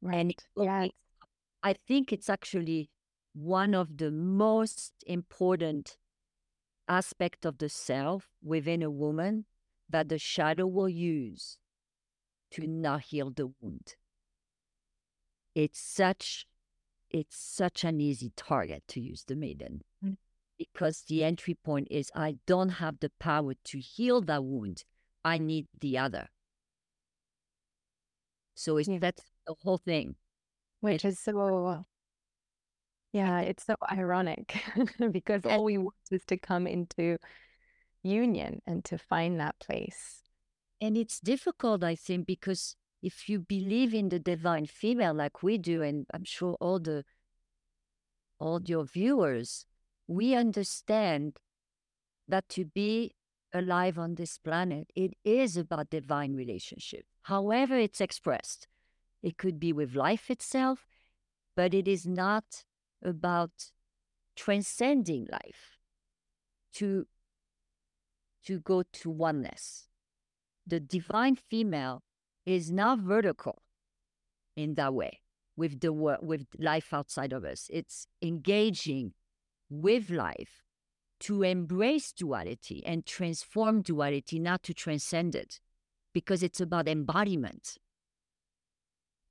[0.00, 0.16] Right.
[0.16, 0.88] And it Yeah.
[1.62, 2.90] I think it's actually
[3.34, 5.98] one of the most important
[6.88, 9.44] aspect of the self within a woman
[9.88, 11.58] that the shadow will use
[12.52, 13.94] to not heal the wound.
[15.54, 16.46] It's such
[17.10, 20.16] it's such an easy target to use the maiden Mm.
[20.58, 24.84] because the entry point is I don't have the power to heal that wound.
[25.24, 26.28] I need the other.
[28.54, 28.98] So it's Yeah.
[28.98, 30.16] that's the whole thing.
[30.80, 31.84] Which is so,
[33.12, 34.54] yeah, it's so ironic
[35.12, 37.18] because all we want is to come into
[38.02, 40.22] union and to find that place.
[40.80, 45.58] And it's difficult, I think, because if you believe in the divine female like we
[45.58, 47.04] do, and I'm sure all the
[48.38, 49.66] all your viewers,
[50.06, 51.36] we understand
[52.26, 53.12] that to be
[53.52, 57.04] alive on this planet, it is about divine relationship.
[57.22, 58.66] However it's expressed.
[59.22, 60.86] It could be with life itself,
[61.54, 62.64] but it is not
[63.04, 63.72] about
[64.34, 65.76] transcending life
[66.72, 67.06] to
[68.46, 69.88] to go to oneness
[70.66, 72.02] the divine female
[72.50, 73.62] is not vertical
[74.56, 75.20] in that way
[75.56, 79.12] with the world with life outside of us it's engaging
[79.68, 80.62] with life
[81.18, 85.60] to embrace duality and transform duality not to transcend it
[86.12, 87.76] because it's about embodiment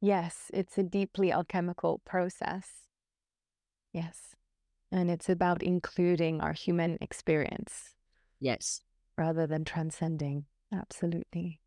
[0.02, 2.88] Yes, it's a deeply alchemical process.
[3.92, 4.36] Yes.
[4.92, 7.96] And it's about including our human experience
[8.40, 8.82] yes
[9.18, 10.46] rather than transcending.
[10.72, 11.60] Absolutely.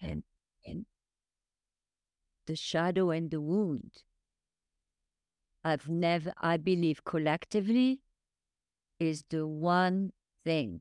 [0.00, 0.22] and
[0.64, 0.86] and
[2.46, 4.02] the shadow and the wound
[5.64, 8.00] i've never i believe collectively
[9.00, 10.10] is the one
[10.44, 10.80] thing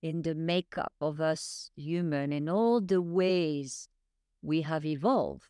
[0.00, 3.88] in the makeup of us human and all the ways
[4.42, 5.48] we have evolved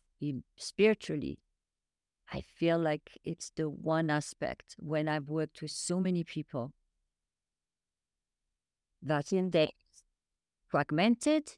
[0.57, 1.39] spiritually
[2.31, 6.71] i feel like it's the one aspect when i've worked with so many people
[9.01, 9.73] that in they
[10.67, 11.57] fragmented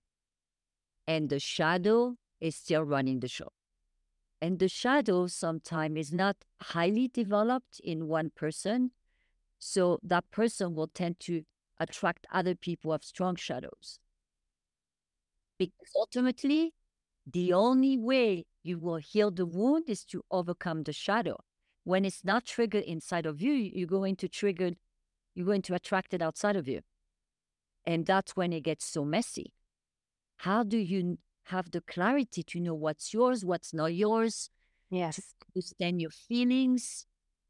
[1.08, 3.52] and the shadow is still running the show.
[4.42, 8.92] And the shadow sometimes is not highly developed in one person.
[9.60, 11.44] So that person will tend to
[11.80, 14.00] attract other people of strong shadows.
[15.58, 16.74] Because ultimately,
[17.32, 21.38] the only way you will heal the wound is to overcome the shadow.
[21.84, 24.72] When it's not triggered inside of you, you're going to trigger,
[25.34, 26.82] you're going to attract it outside of you.
[27.86, 29.54] And that's when it gets so messy.
[30.38, 34.50] How do you have the clarity to know what's yours, what's not yours,
[34.90, 35.34] Yes.
[35.56, 37.06] understand your feelings?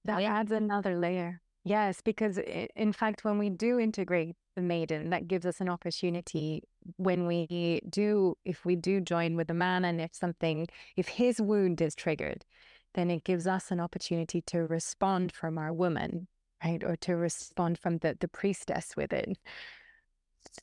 [0.05, 0.33] That yeah.
[0.33, 1.41] adds another layer.
[1.63, 6.61] Yes, because in fact, when we do integrate the maiden, that gives us an opportunity
[6.97, 11.41] when we do, if we do join with the man and if something, if his
[11.41, 12.45] wound is triggered,
[12.93, 16.27] then it gives us an opportunity to respond from our woman,
[16.63, 16.83] right?
[16.83, 19.35] Or to respond from the, the priestess within,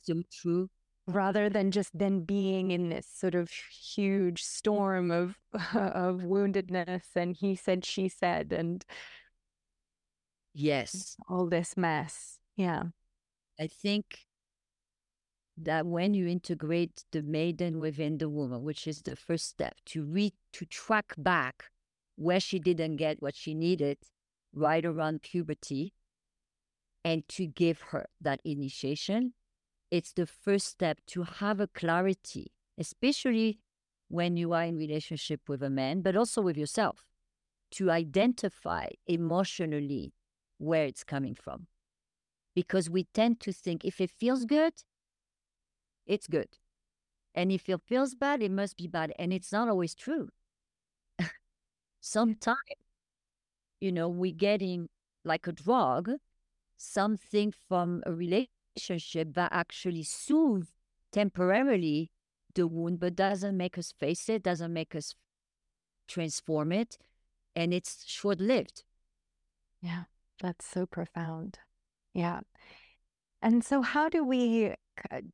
[0.01, 0.69] So true.
[1.07, 5.35] Rather than just then being in this sort of huge storm of
[5.73, 8.85] of woundedness and he said, she said, and
[10.53, 11.17] Yes.
[11.27, 12.37] all this mess.
[12.55, 12.83] Yeah.
[13.59, 14.19] I think
[15.57, 20.03] that when you integrate the maiden within the woman, which is the first step to
[20.03, 21.65] read to track back
[22.15, 23.97] where she didn't get what she needed
[24.53, 25.93] right around puberty
[27.03, 29.33] and to give her that initiation,
[29.93, 33.59] it's the first step to have a clarity, especially
[34.07, 37.05] when you are in relationship with a man, but also with yourself,
[37.69, 40.11] to identify emotionally
[40.57, 41.67] where it's coming from
[42.55, 44.73] because we tend to think if it feels good,
[46.07, 46.57] it's good.
[47.35, 49.13] And if it feels bad, it must be bad.
[49.19, 50.29] And it's not always true.
[52.01, 52.57] Sometimes,
[53.79, 54.89] you know, we're getting
[55.23, 56.09] like a drug,
[56.77, 60.73] something from a relationship that actually soothes
[61.11, 62.11] temporarily
[62.55, 65.15] the wound, but doesn't make us face it, doesn't make us
[66.07, 66.97] transform it.
[67.55, 68.83] And it's short lived.
[69.81, 70.03] Yeah,
[70.41, 71.59] that's so profound.
[72.13, 72.41] Yeah.
[73.41, 74.73] And so, how do we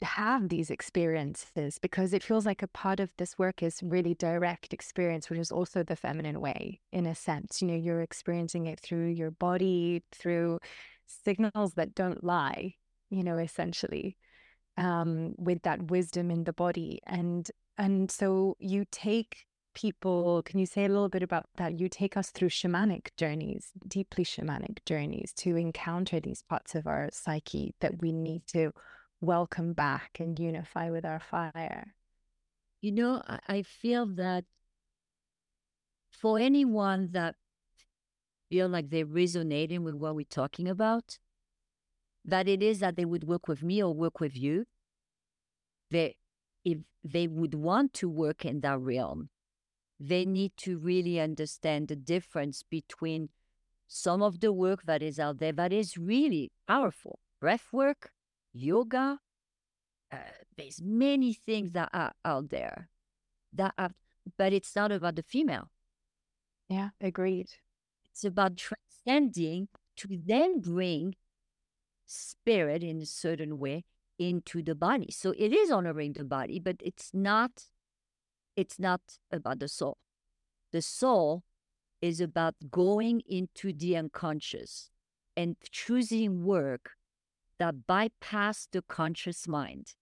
[0.01, 4.73] have these experiences because it feels like a part of this work is really direct
[4.73, 7.61] experience, which is also the feminine way in a sense.
[7.61, 10.59] You know, you're experiencing it through your body, through
[11.05, 12.75] signals that don't lie,
[13.09, 14.17] you know, essentially,
[14.77, 16.99] um, with that wisdom in the body.
[17.05, 21.79] And and so you take people, can you say a little bit about that?
[21.79, 27.09] You take us through shamanic journeys, deeply shamanic journeys to encounter these parts of our
[27.13, 28.71] psyche that we need to
[29.21, 31.93] welcome back and unify with our fire.
[32.81, 34.45] You know, I feel that
[36.11, 37.35] for anyone that
[38.49, 41.17] feel like they're resonating with what we're talking about,
[42.25, 44.65] that it is that they would work with me or work with you,
[45.91, 46.15] they
[46.63, 49.29] if they would want to work in that realm,
[49.99, 53.29] they need to really understand the difference between
[53.87, 58.11] some of the work that is out there that is really powerful breath work,
[58.53, 59.19] yoga.
[60.11, 60.17] Uh,
[60.57, 62.89] there's many things that are out there
[63.53, 63.91] that are,
[64.37, 65.69] but it's not about the female.
[66.67, 67.49] Yeah, agreed.
[68.11, 71.15] It's about transcending to then bring
[72.09, 73.85] spirit in a certain way
[74.17, 75.11] into the body.
[75.11, 77.51] So it is honoring the body, but it's not
[78.55, 79.01] it's not
[79.31, 79.97] about the soul.
[80.73, 81.43] The soul
[82.01, 84.89] is about going into the unconscious
[85.37, 86.91] and choosing work
[87.59, 89.95] that bypass the conscious mind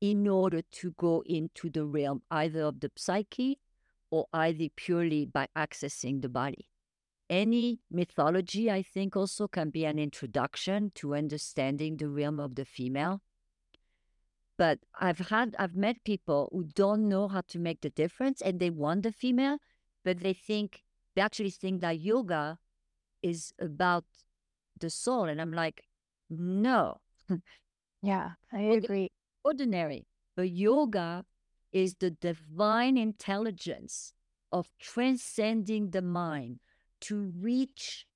[0.00, 3.58] in order to go into the realm either of the psyche
[4.10, 6.68] or either purely by accessing the body.
[7.32, 12.64] Any mythology, I think, also can be an introduction to understanding the realm of the
[12.64, 13.22] female
[14.62, 18.60] but I've had I've met people who don't know how to make the difference and
[18.60, 19.58] they want the female,
[20.04, 20.84] but they think
[21.16, 22.58] they actually think that yoga
[23.22, 24.04] is about
[24.78, 25.24] the soul.
[25.24, 25.82] And I'm like,
[26.30, 27.00] no.
[28.02, 29.10] yeah, I agree.
[29.42, 30.06] Ordinary.
[30.36, 31.24] But yoga
[31.72, 34.12] is the divine intelligence
[34.52, 36.60] of transcending the mind
[37.02, 38.06] to reach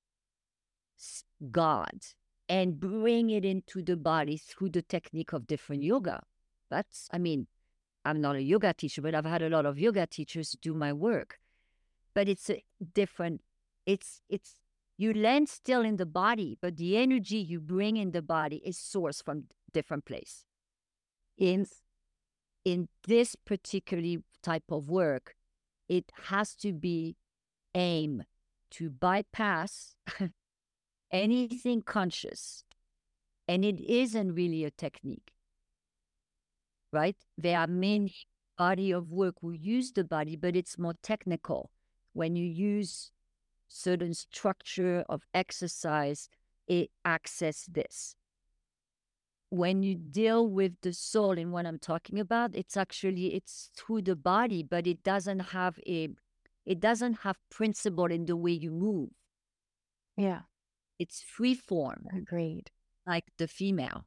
[1.50, 2.06] God
[2.48, 6.22] and bring it into the body through the technique of different yoga.
[6.70, 7.46] That's, I mean,
[8.04, 10.92] I'm not a yoga teacher, but I've had a lot of yoga teachers do my
[10.92, 11.38] work.
[12.14, 12.62] But it's a
[12.94, 13.42] different,
[13.84, 14.54] it's, it's,
[14.96, 18.78] you land still in the body, but the energy you bring in the body is
[18.78, 20.44] sourced from different place.
[21.36, 21.66] In,
[22.64, 25.34] in this particular type of work,
[25.88, 27.16] it has to be
[27.74, 28.22] aim
[28.76, 29.96] to bypass
[31.10, 32.62] anything conscious.
[33.48, 35.32] And it isn't really a technique,
[36.92, 37.16] right?
[37.38, 38.12] There are many
[38.58, 41.70] body of work who use the body, but it's more technical.
[42.12, 43.12] When you use
[43.68, 46.28] certain structure of exercise,
[46.66, 48.16] it access this.
[49.50, 54.02] When you deal with the soul and what I'm talking about, it's actually it's through
[54.02, 56.08] the body, but it doesn't have a
[56.66, 59.10] it doesn't have principle in the way you move.
[60.16, 60.40] Yeah.
[60.98, 62.06] It's free form.
[62.14, 62.70] Agreed.
[63.06, 64.04] Like the female.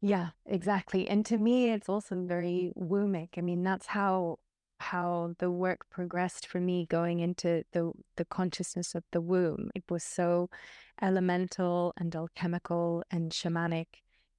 [0.00, 1.08] Yeah, exactly.
[1.08, 3.30] And to me, it's also very wombic.
[3.36, 4.38] I mean, that's how
[4.80, 9.70] how the work progressed for me going into the the consciousness of the womb.
[9.74, 10.50] It was so
[11.02, 13.86] elemental and alchemical and shamanic.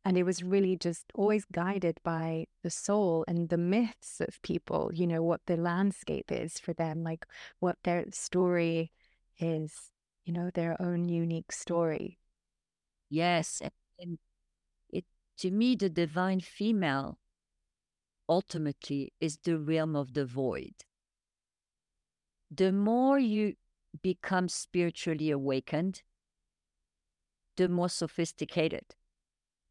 [0.06, 4.92] And it was really just always guided by the soul and the myths of people,
[4.94, 7.26] you know, what the landscape is for them, like
[7.60, 8.92] what their story
[9.38, 9.92] is
[10.30, 12.20] you know, their own unique story.
[13.10, 13.64] Yes.
[14.00, 14.20] And
[14.92, 15.06] it
[15.40, 17.18] to me, the divine female
[18.28, 20.76] ultimately is the realm of the void.
[22.52, 23.56] The more you
[24.04, 26.04] become spiritually awakened,
[27.58, 28.86] the more sophisticated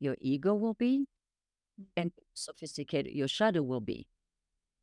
[0.00, 1.06] your ego will be
[1.80, 1.84] mm-hmm.
[1.96, 4.06] and sophisticated your shadow will be.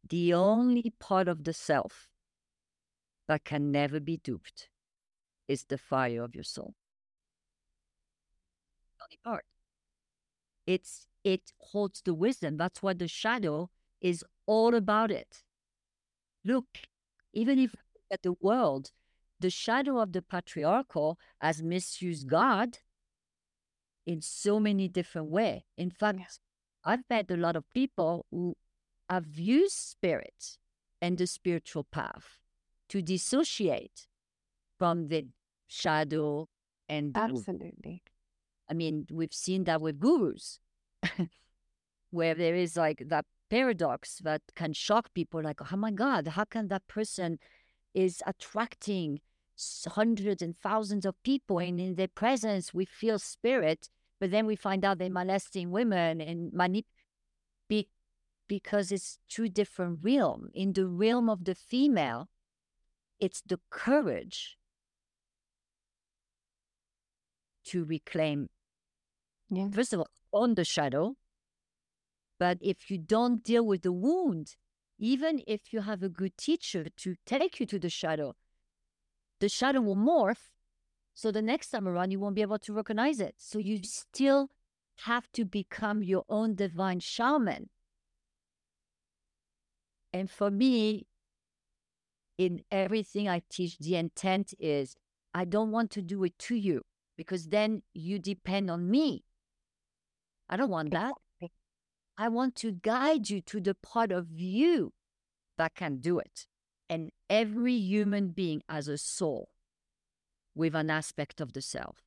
[0.07, 2.09] The only part of the self
[3.28, 4.70] that can never be duped
[5.47, 6.76] is the fire of your soul.
[9.01, 9.45] Only part.
[10.68, 12.57] It's it holds the wisdom.
[12.57, 15.43] That's what the shadow is all about it.
[16.43, 16.66] Look,
[17.34, 17.76] even if
[18.11, 18.91] at the world,
[19.39, 22.78] the shadow of the patriarchal has misused God
[24.05, 25.61] in so many different ways.
[25.77, 26.39] In fact,
[26.83, 28.55] I've met a lot of people who
[29.09, 30.57] have used spirit
[31.01, 32.39] and the spiritual path
[32.89, 34.07] to dissociate
[34.77, 35.27] from the
[35.67, 36.47] shadow
[36.87, 38.03] and absolutely.
[38.69, 40.59] I mean, we've seen that with gurus,
[42.11, 45.41] where there is like that paradox that can shock people.
[45.41, 47.39] Like, oh my God, how can that person
[47.93, 49.21] is attracting
[49.87, 53.89] hundreds and thousands of people, and in their presence we feel spirit,
[54.19, 56.85] but then we find out they're molesting women and manip
[57.67, 57.89] be,
[58.47, 60.49] because it's two different realm.
[60.53, 62.29] In the realm of the female,
[63.19, 64.57] it's the courage
[67.65, 68.49] to reclaim,
[69.49, 69.69] Yeah.
[69.69, 71.15] first of all, on the shadow.
[72.37, 74.57] But if you don't deal with the wound,
[74.97, 78.35] even if you have a good teacher to take you to the shadow,
[79.39, 80.49] the shadow will morph.
[81.13, 83.36] So the next time around, you won't be able to recognize it.
[83.38, 84.49] So you still
[85.03, 87.69] have to become your own divine shaman.
[90.13, 91.07] And for me,
[92.38, 94.95] in everything I teach, the intent is
[95.33, 96.83] I don't want to do it to you
[97.17, 99.23] because then you depend on me.
[100.49, 101.13] I don't want that.
[102.17, 104.93] I want to guide you to the part of you
[105.57, 106.47] that can do it.
[106.89, 109.49] And every human being has a soul
[110.53, 112.03] with an aspect of the self.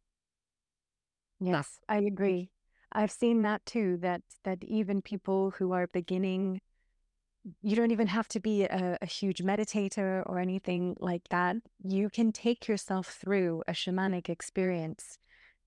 [1.41, 2.51] Yes, I agree.
[2.93, 6.61] I've seen that too, that that even people who are beginning,
[7.63, 11.57] you don't even have to be a, a huge meditator or anything like that.
[11.83, 15.19] You can take yourself through a shamanic experience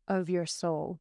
[0.08, 1.00] of your soul.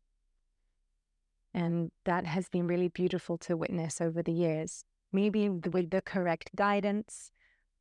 [1.52, 4.84] And that has been really beautiful to witness over the years.
[5.12, 7.32] Maybe with the correct guidance,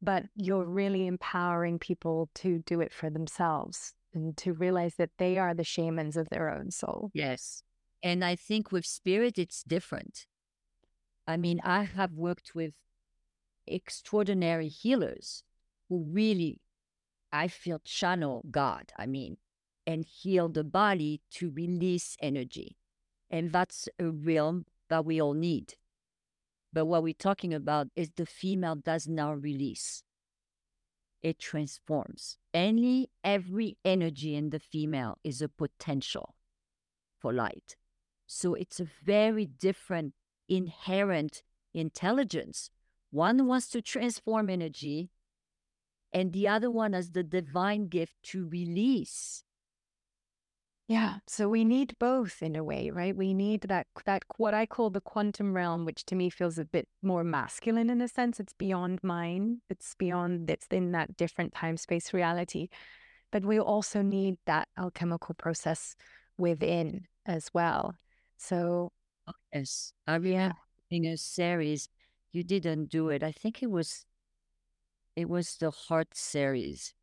[0.02, 5.38] but you're really empowering people to do it for themselves and to realize that they
[5.38, 7.12] are the shamans of their own soul.
[7.14, 7.64] Yes.
[8.02, 10.26] And I think with spirit, it's different.
[11.28, 12.74] I mean, I have worked with
[13.68, 15.44] extraordinary healers
[15.90, 16.60] who really,
[17.32, 19.38] I feel, channel God, I mean,
[19.86, 22.78] and heal the body to release energy.
[23.30, 25.76] And that's a realm that we all need.
[26.72, 30.04] But what we're talking about is the female does not release.
[31.22, 32.38] It transforms.
[32.54, 36.36] Any every energy in the female is a potential
[37.20, 37.76] for light.
[38.28, 40.14] So it's a very different
[40.48, 41.42] inherent
[41.74, 42.70] intelligence.
[43.12, 45.10] One wants to transform energy,
[46.14, 49.44] and the other one has the divine gift to release.
[50.90, 51.18] Yeah.
[51.28, 53.16] So we need both in a way, right?
[53.16, 56.66] We need that that what I call the quantum realm, which to me feels a
[56.66, 58.40] bit more masculine in a sense.
[58.40, 59.62] It's beyond mine.
[59.70, 62.70] It's beyond it's in that different time space reality.
[63.32, 65.96] But we also need that alchemical process
[66.40, 67.94] within as well.
[68.38, 68.92] So
[69.54, 70.56] Yes, I remember
[70.90, 71.88] in a series,
[72.32, 73.22] you didn't do it.
[73.22, 74.06] I think it was,
[75.16, 76.96] it was the Heart series,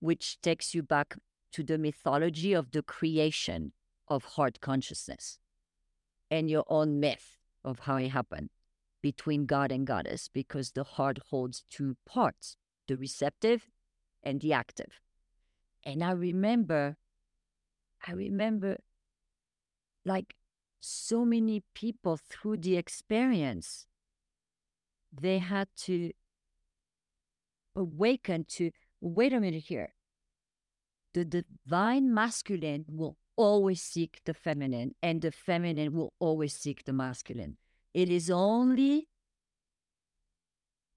[0.00, 1.14] which takes you back
[1.52, 3.72] to the mythology of the creation
[4.08, 5.38] of heart consciousness
[6.30, 8.50] and your own myth of how it happened
[9.02, 13.68] between God and Goddess, because the heart holds two parts, the receptive
[14.22, 15.00] and the active.
[15.84, 16.96] And I remember,
[18.06, 18.78] I remember
[20.04, 20.36] like
[20.80, 23.86] so many people through the experience,
[25.12, 26.12] they had to
[27.74, 29.94] awaken to wait a minute here.
[31.14, 36.92] The divine masculine will always seek the feminine, and the feminine will always seek the
[36.92, 37.56] masculine.
[37.92, 39.08] It is only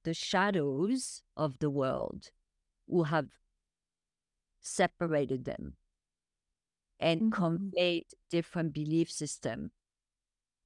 [0.04, 2.32] the shadows of the world
[2.88, 3.30] who have
[4.62, 5.76] separated them
[7.00, 7.32] and Mhm.
[7.32, 9.72] conveyed different belief system.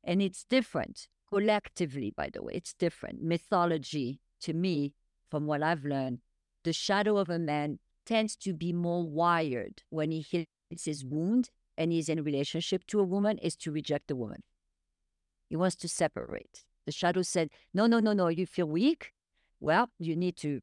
[0.03, 3.21] And it's different collectively, by the way, it's different.
[3.21, 4.93] Mythology, to me,
[5.29, 6.21] from what I've learned,
[6.63, 7.79] the shadow of a man
[8.09, 12.99] tends to be more wired when he hits his wound and he's in relationship to
[12.99, 14.41] a woman, is to reject the woman.
[15.47, 16.65] He wants to separate.
[16.87, 19.13] The shadow said, No, no, no, no, you feel weak?
[19.59, 20.61] Well, you need to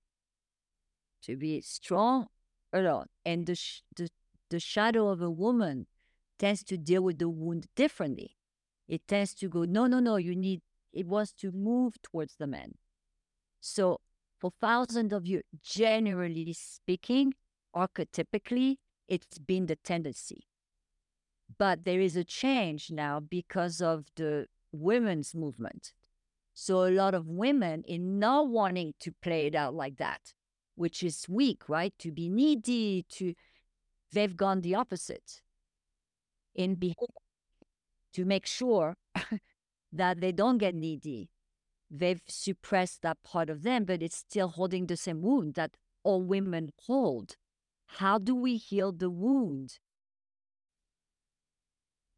[1.22, 2.26] to be strong
[2.72, 3.06] alone.
[3.24, 4.10] And the, sh- the
[4.50, 5.86] the shadow of a woman
[6.40, 8.36] tends to deal with the wound differently.
[8.88, 12.46] It tends to go, no, no, no, you need, it wants to move towards the
[12.46, 12.74] man.
[13.60, 14.00] So,
[14.40, 17.34] for thousands of years, generally speaking,
[17.74, 18.76] archetypically,
[19.08, 20.46] it's been the tendency.
[21.58, 25.92] But there is a change now because of the women's movement.
[26.54, 30.32] So, a lot of women, in not wanting to play it out like that,
[30.74, 31.92] which is weak, right?
[31.98, 33.34] To be needy, to
[34.12, 35.42] they've gone the opposite
[36.54, 37.22] in behavior
[38.14, 38.96] to make sure
[39.92, 41.28] that they don't get needy.
[41.90, 46.22] They've suppressed that part of them, but it's still holding the same wound that all
[46.22, 47.36] women hold.
[47.86, 49.78] How do we heal the wound?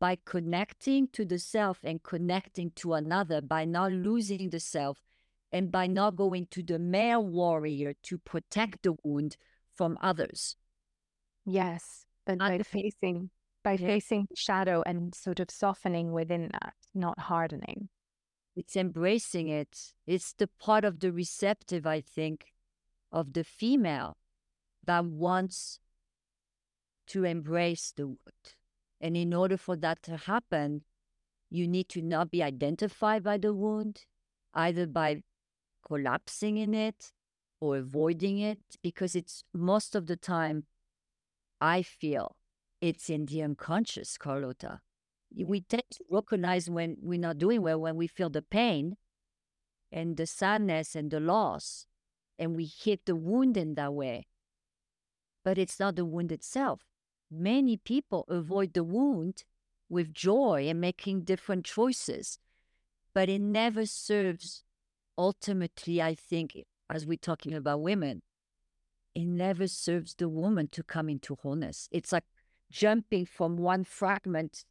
[0.01, 5.03] By connecting to the self and connecting to another, by not losing the self,
[5.53, 9.37] and by not going to the male warrior to protect the wound
[9.75, 10.57] from others.
[11.45, 13.31] yes, but by facing
[13.65, 17.89] by facing shadow and sort of softening within that, not hardening.
[18.59, 19.95] It's embracing it.
[20.05, 22.47] It's the part of the receptive, I think,
[23.13, 24.17] of the female
[24.85, 25.79] that wants
[27.07, 28.57] to embrace the wound.
[29.01, 30.83] And in order for that to happen,
[31.49, 34.07] you need to not be identified by the wound,
[34.53, 35.23] either by
[35.87, 37.13] collapsing in it
[37.61, 40.65] or avoiding it, because it's most of the time,
[41.61, 42.35] I feel
[42.81, 44.81] it's in the unconscious, Carlotta.
[45.35, 48.97] We tend to recognize when we're not doing well, when we feel the pain
[49.93, 51.87] and the sadness and the loss,
[52.39, 54.27] and we hit the wound in that way.
[55.45, 56.83] But it's not the wound itself.
[57.31, 59.45] Many people avoid the wound
[59.89, 62.39] with joy and making different choices,
[63.15, 64.65] but it never serves
[65.17, 66.57] ultimately, I think,
[66.89, 68.23] as we're talking about women,
[69.15, 71.89] it never serves the woman to come into wholeness.
[71.91, 72.25] It's like
[72.71, 74.65] jumping from one fragment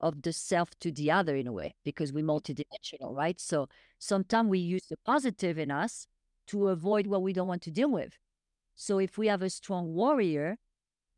[0.00, 3.38] of the self to the other in a way, because we're multidimensional, right?
[3.40, 6.06] So sometimes we use the positive in us
[6.48, 8.18] to avoid what we don't want to deal with.
[8.74, 10.56] So if we have a strong warrior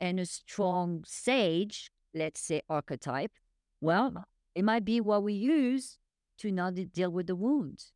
[0.01, 3.33] and a strong sage, let's say archetype,
[3.81, 4.25] well, uh-huh.
[4.55, 5.99] it might be what we use
[6.39, 7.93] to not deal with the wounds.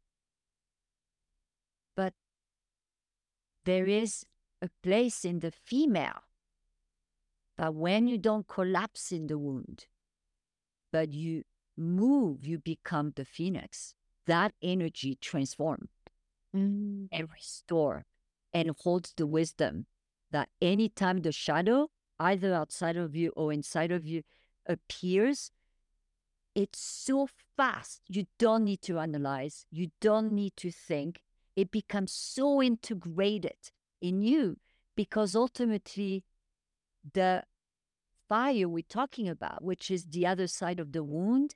[1.96, 2.14] But
[3.64, 4.24] there is
[4.62, 6.22] a place in the female
[7.58, 9.86] that when you don't collapse in the wound,
[10.96, 11.42] but you
[11.76, 13.94] move, you become the phoenix.
[14.26, 15.90] That energy transforms
[16.56, 17.08] mm.
[17.12, 18.06] and restore
[18.54, 19.84] and holds the wisdom
[20.30, 21.88] that anytime the shadow,
[22.18, 24.22] either outside of you or inside of you,
[24.66, 25.50] appears,
[26.54, 27.28] it's so
[27.58, 28.00] fast.
[28.08, 31.20] You don't need to analyze, you don't need to think.
[31.56, 33.70] It becomes so integrated
[34.00, 34.56] in you
[34.96, 36.24] because ultimately
[37.12, 37.42] the
[38.28, 41.54] fire we're talking about, which is the other side of the wound,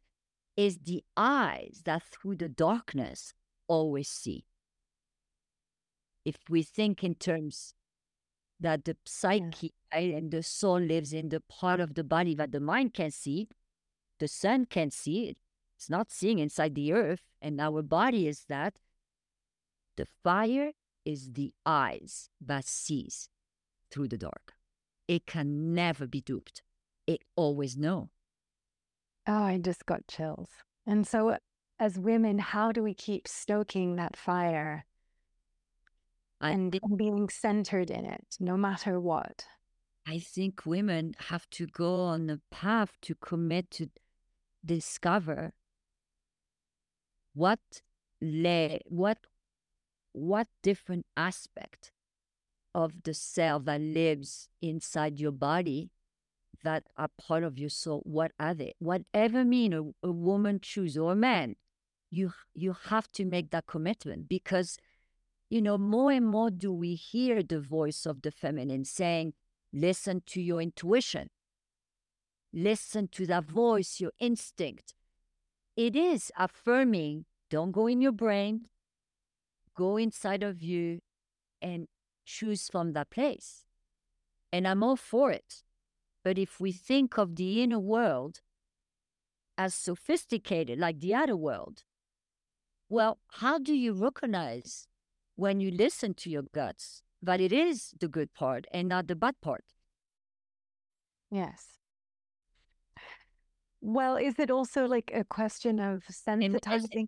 [0.56, 3.32] is the eyes that through the darkness
[3.66, 4.44] always see.
[6.24, 7.74] If we think in terms
[8.58, 12.52] that the psyche right, and the soul lives in the part of the body that
[12.52, 13.48] the mind can see,
[14.18, 15.38] the sun can see it.
[15.76, 18.74] It's not seeing inside the earth, and our body is that.
[19.96, 20.72] The fire
[21.04, 23.28] is the eyes that sees
[23.90, 24.54] through the dark.
[25.10, 26.62] It can never be duped.
[27.04, 28.10] It always know.
[29.26, 30.50] Oh, I just got chills.
[30.86, 31.36] And so
[31.80, 34.84] as women, how do we keep stoking that fire
[36.40, 39.46] I and being centered in it, no matter what?
[40.06, 43.90] I think women have to go on a path to commit to
[44.64, 45.54] discover
[47.34, 47.82] what
[48.20, 49.18] lay what
[50.12, 51.90] what different aspect
[52.74, 55.90] of the cell that lives inside your body
[56.62, 58.74] that are part of your soul what are they?
[58.78, 61.56] Whatever mean a, a woman choose or a man
[62.10, 64.76] you you have to make that commitment because
[65.48, 69.32] you know more and more do we hear the voice of the feminine saying
[69.72, 71.30] listen to your intuition.
[72.52, 74.94] Listen to that voice your instinct.
[75.76, 78.66] It is affirming don't go in your brain.
[79.76, 81.00] Go inside of you
[81.62, 81.86] and
[82.30, 83.64] choose from that place.
[84.52, 85.62] And I'm all for it.
[86.24, 88.40] But if we think of the inner world
[89.56, 91.84] as sophisticated like the outer world,
[92.88, 94.86] well, how do you recognize
[95.36, 99.16] when you listen to your guts that it is the good part and not the
[99.16, 99.64] bad part?
[101.30, 101.64] Yes.
[103.80, 107.06] Well, is it also like a question of sensitizing?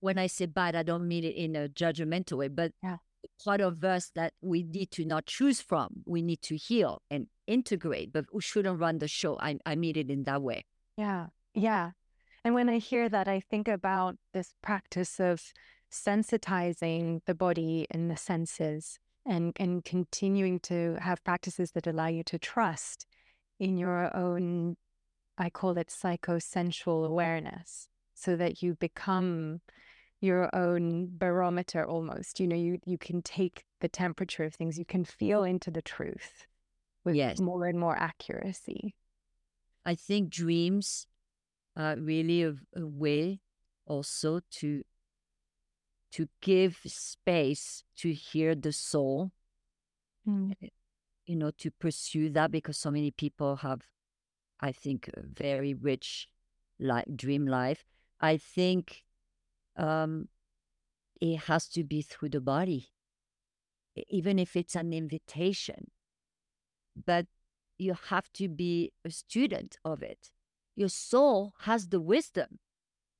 [0.00, 2.98] when I say bad, I don't mean it in a judgmental way, but yeah.
[3.44, 7.26] Part of us that we need to not choose from, we need to heal and
[7.46, 9.38] integrate, but we shouldn't run the show.
[9.38, 10.64] I, I mean it in that way.
[10.96, 11.26] Yeah.
[11.54, 11.90] Yeah.
[12.44, 15.42] And when I hear that, I think about this practice of
[15.90, 22.22] sensitizing the body and the senses and, and continuing to have practices that allow you
[22.24, 23.06] to trust
[23.58, 24.76] in your own,
[25.38, 29.60] I call it psychosensual awareness, so that you become
[30.20, 34.84] your own barometer almost you know you you can take the temperature of things you
[34.84, 36.46] can feel into the truth
[37.04, 37.40] with yes.
[37.40, 38.94] more and more accuracy
[39.84, 41.06] i think dreams
[41.76, 43.40] are really a, a way
[43.86, 44.82] also to
[46.10, 49.32] to give space to hear the soul
[50.26, 50.54] mm.
[51.26, 53.82] you know to pursue that because so many people have
[54.60, 56.28] i think a very rich
[56.78, 57.84] like dream life
[58.20, 59.03] i think
[59.76, 60.28] um,
[61.20, 62.90] it has to be through the body,
[64.08, 65.90] even if it's an invitation.
[67.06, 67.26] But
[67.78, 70.30] you have to be a student of it.
[70.76, 72.58] Your soul has the wisdom.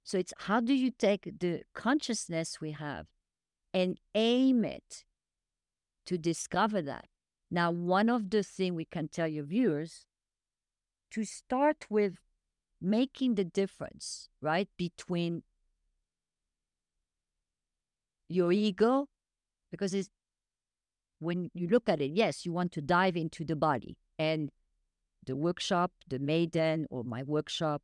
[0.05, 3.07] So it's how do you take the consciousness we have
[3.73, 5.05] and aim it
[6.07, 7.07] to discover that?
[7.51, 10.07] Now, one of the things we can tell your viewers
[11.13, 12.19] to start with
[12.81, 15.43] making the difference, right, between
[18.35, 19.07] your ego,
[19.70, 20.11] because it's
[21.20, 24.51] when you look at it, yes, you want to dive into the body and
[25.26, 27.82] the workshop, the maiden or my workshop,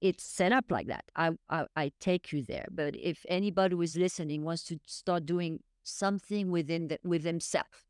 [0.00, 1.04] it's set up like that.
[1.14, 2.66] I, I, I take you there.
[2.70, 7.86] But if anybody who is listening wants to start doing something within the, with themselves,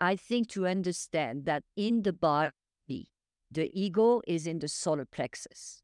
[0.00, 2.52] I think to understand that in the body,
[2.88, 5.82] the ego is in the solar plexus.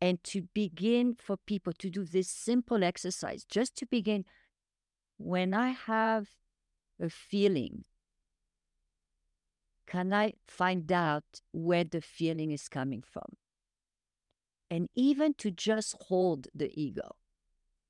[0.00, 4.24] And to begin for people to do this simple exercise, just to begin,
[5.18, 6.28] when I have
[6.98, 7.84] a feeling
[9.90, 13.36] can I find out where the feeling is coming from?
[14.70, 17.16] And even to just hold the ego,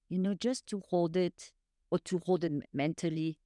[0.09, 1.53] you know, just to hold it
[1.91, 3.37] or to hold it mentally,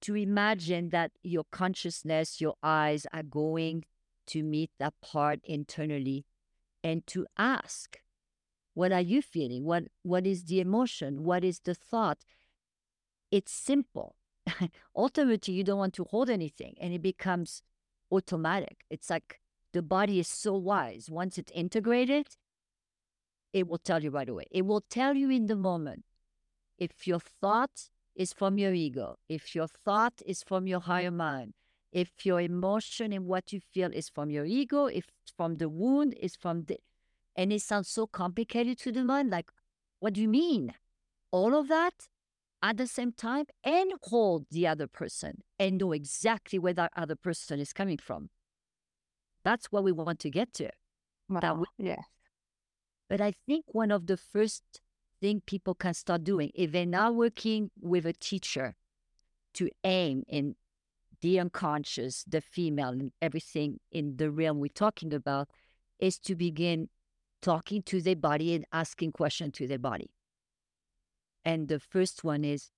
[0.00, 3.84] to imagine that your consciousness, your eyes are going
[4.26, 6.24] to meet that part internally
[6.86, 7.98] and to ask,
[8.74, 9.64] what are you feeling?
[9.64, 11.24] What what is the emotion?
[11.24, 12.18] What is the thought?
[13.32, 14.14] It's simple.
[14.96, 17.60] Ultimately, you don't want to hold anything and it becomes
[18.12, 18.84] automatic.
[18.88, 19.40] It's like
[19.72, 21.10] the body is so wise.
[21.10, 22.28] Once it's integrated,
[23.52, 24.44] it will tell you right away.
[24.52, 26.04] It will tell you in the moment
[26.78, 31.54] if your thought is from your ego, if your thought is from your higher mind,
[31.96, 36.14] if your emotion and what you feel is from your ego, if from the wound,
[36.20, 36.76] is from the.
[37.34, 39.30] And it sounds so complicated to the mind.
[39.30, 39.50] Like,
[40.00, 40.74] what do you mean?
[41.30, 42.08] All of that?
[42.62, 47.14] at the same time and hold the other person and know exactly where that other
[47.14, 48.30] person is coming from.
[49.44, 50.70] That's what we want to get to.
[51.28, 51.64] Wow.
[51.78, 52.02] We, yes.
[53.08, 54.62] But I think one of the first
[55.20, 58.74] thing people can start doing, if they're not working with a teacher
[59.54, 60.56] to aim in
[61.20, 65.48] the unconscious, the female, and everything in the realm we're talking about,
[65.98, 66.88] is to begin
[67.42, 70.10] talking to their body and asking questions to their body.
[71.44, 72.70] And the first one is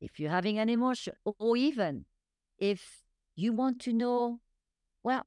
[0.00, 2.04] if you're having an emotion, or even
[2.58, 3.02] if
[3.34, 4.40] you want to know,
[5.02, 5.26] well,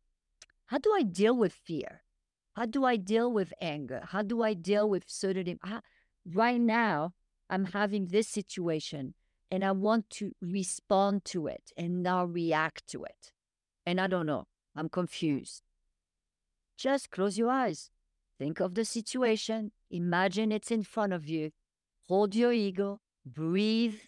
[0.67, 2.03] how do I deal with fear?
[2.55, 4.01] How do I deal with anger?
[4.11, 5.59] How do I deal with certain?
[5.61, 5.81] How,
[6.25, 7.13] right now,
[7.49, 9.13] I'm having this situation
[9.51, 13.31] and I want to respond to it and now react to it.
[13.85, 15.61] And I don't know, I'm confused.
[16.77, 17.89] Just close your eyes.
[18.37, 19.71] Think of the situation.
[19.89, 21.51] Imagine it's in front of you
[22.07, 23.99] hold your ego, breathe,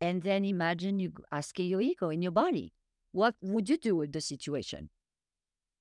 [0.00, 2.72] and then imagine you asking your ego in your body,
[3.12, 4.88] what would you do with the situation?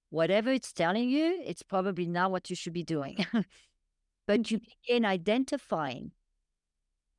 [0.09, 3.25] Whatever it's telling you, it's probably not what you should be doing.
[4.27, 6.11] but you begin identifying,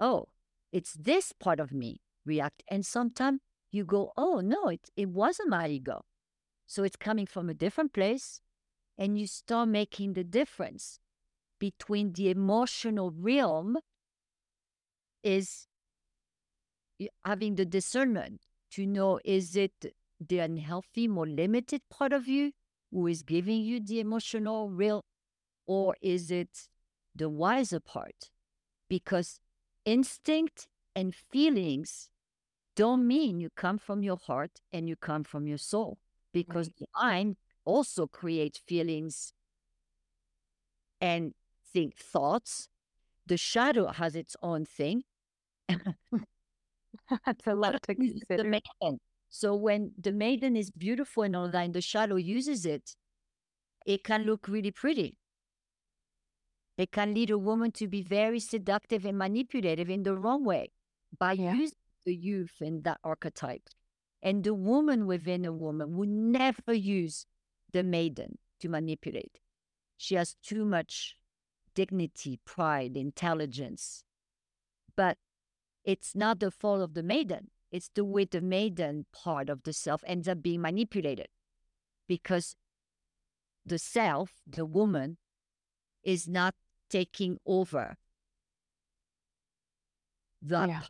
[0.01, 0.29] oh,
[0.73, 2.63] it's this part of me react.
[2.69, 3.41] And sometimes
[3.71, 6.03] you go, oh, no, it, it wasn't my ego.
[6.67, 8.41] So it's coming from a different place.
[8.99, 10.99] And you start making the difference
[11.59, 13.79] between the emotional realm
[15.23, 15.67] is
[17.25, 18.43] having the discernment
[18.73, 22.53] to know is it the unhealthy, more limited part of you
[22.93, 25.05] who is giving you the emotional real,
[25.67, 26.69] or is it
[27.15, 28.31] the wiser part?
[28.89, 29.41] Because
[29.85, 32.11] instinct and feelings
[32.77, 35.99] don't mean you come from your heart and you come from your soul,
[36.33, 36.77] because right.
[36.79, 39.33] the mind also creates feelings
[41.01, 41.33] and
[41.73, 42.69] think thoughts.
[43.27, 45.03] The shadow has its own thing.
[45.69, 48.37] That's a lot to consider.
[48.37, 49.01] The maiden.
[49.29, 52.97] So when the maiden is beautiful and all that, and the shadow uses it,
[53.87, 55.17] it can look really pretty.
[56.77, 60.73] It can lead a woman to be very seductive and manipulative in the wrong way
[61.19, 61.53] by yeah.
[61.55, 63.69] using the youth and that archetype.
[64.23, 67.27] And the woman within a woman would never use
[67.73, 69.41] the maiden to manipulate.
[69.97, 71.17] She has too much
[71.75, 74.05] dignity, pride, intelligence.
[74.97, 75.19] But
[75.85, 77.51] it's not the fault of the maiden.
[77.71, 81.29] It's the way the maiden part of the self ends up being manipulated
[82.09, 82.57] because
[83.65, 85.19] the self, the woman,
[86.05, 86.55] is not
[86.89, 87.97] taking over
[90.43, 90.81] that yeah.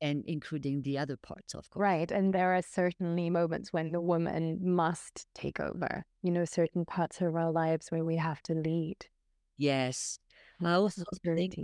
[0.00, 1.82] and including the other parts, of course.
[1.82, 2.10] Right.
[2.10, 7.20] And there are certainly moments when the woman must take over, you know, certain parts
[7.20, 9.06] of our lives where we have to lead.
[9.58, 10.18] Yes.
[10.62, 11.54] I also think,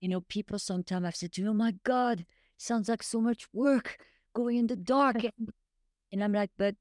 [0.00, 2.24] you know, people sometimes have said oh my God,
[2.56, 3.98] sounds like so much work
[4.34, 5.24] going in the dark.
[5.24, 5.32] and,
[6.12, 6.76] and I'm like, but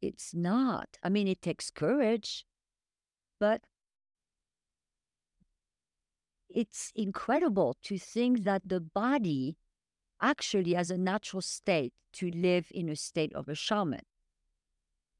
[0.00, 0.88] it's not.
[1.02, 2.44] I mean, it takes courage,
[3.38, 3.62] but
[6.54, 9.56] it's incredible to think that the body
[10.20, 14.02] actually has a natural state to live in a state of a shaman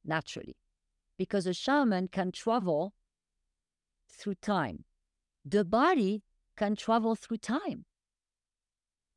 [0.04, 0.56] naturally
[1.18, 2.92] because a shaman can travel
[4.08, 4.84] through time.
[5.44, 6.22] The body
[6.56, 7.84] can travel through time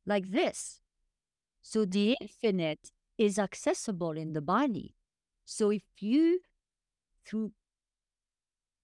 [0.06, 0.80] like this.
[1.62, 4.94] So the infinite is accessible in the body.
[5.44, 6.40] So if you
[7.24, 7.52] through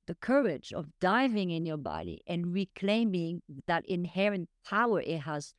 [0.07, 5.55] the courage of diving in your body and reclaiming that inherent power it has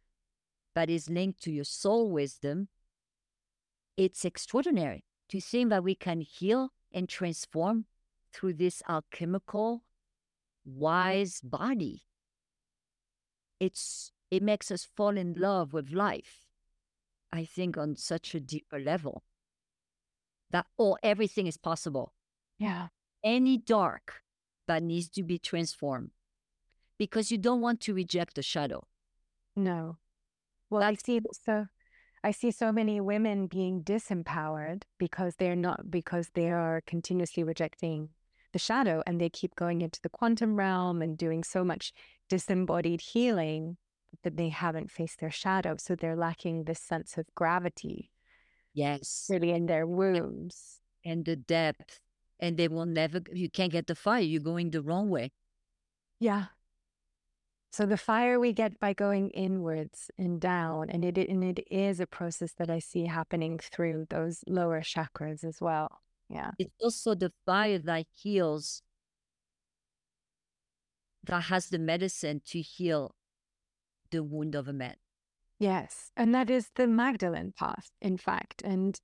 [0.75, 2.67] that is linked to your soul wisdom,
[3.95, 7.85] it's extraordinary to think that we can heal and transform
[8.33, 9.83] through this alchemical,
[10.65, 12.03] wise body.
[13.59, 16.39] It's it makes us fall in love with life,
[17.31, 19.23] I think, on such a deeper level.
[20.49, 22.13] That oh, everything is possible.
[22.57, 22.87] Yeah.
[23.23, 24.22] Any dark
[24.73, 26.09] that needs to be transformed
[26.97, 28.83] because you don't want to reject the shadow.
[29.55, 29.97] No.
[30.69, 31.67] Well, I see so
[32.23, 38.09] I see so many women being disempowered because they're not because they are continuously rejecting
[38.53, 41.93] the shadow and they keep going into the quantum realm and doing so much
[42.29, 43.77] disembodied healing
[44.23, 45.75] that they haven't faced their shadow.
[45.77, 48.09] So they're lacking this sense of gravity.
[48.73, 49.27] Yes.
[49.29, 50.79] Really in their wombs.
[51.05, 51.99] And the depth
[52.43, 55.31] and they will never you can't get the fire you're going the wrong way.
[56.19, 56.47] Yeah.
[57.71, 61.99] So the fire we get by going inwards and down and it and it is
[61.99, 66.01] a process that i see happening through those lower chakras as well.
[66.29, 66.51] Yeah.
[66.59, 68.81] It's also the fire that heals.
[71.23, 73.15] That has the medicine to heal
[74.11, 74.97] the wound of a man.
[75.59, 78.99] Yes and that is the magdalene path in fact and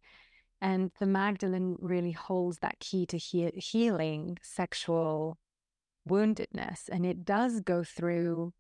[0.62, 5.38] and the Magdalene really holds that key to he- healing sexual
[6.08, 6.90] woundedness.
[6.92, 8.54] And it does go through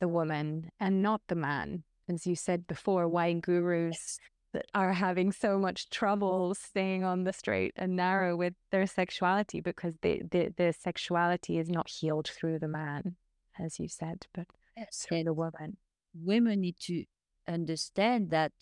[0.00, 1.84] the woman and not the man.
[2.08, 4.18] As you said before, why gurus
[4.52, 9.60] that are having so much trouble staying on the straight and narrow with their sexuality
[9.60, 13.16] because the, the, the sexuality is not healed through the man,
[13.58, 14.46] as you said, but
[14.94, 15.78] through the woman.
[16.14, 17.04] Women need to
[17.48, 18.52] understand that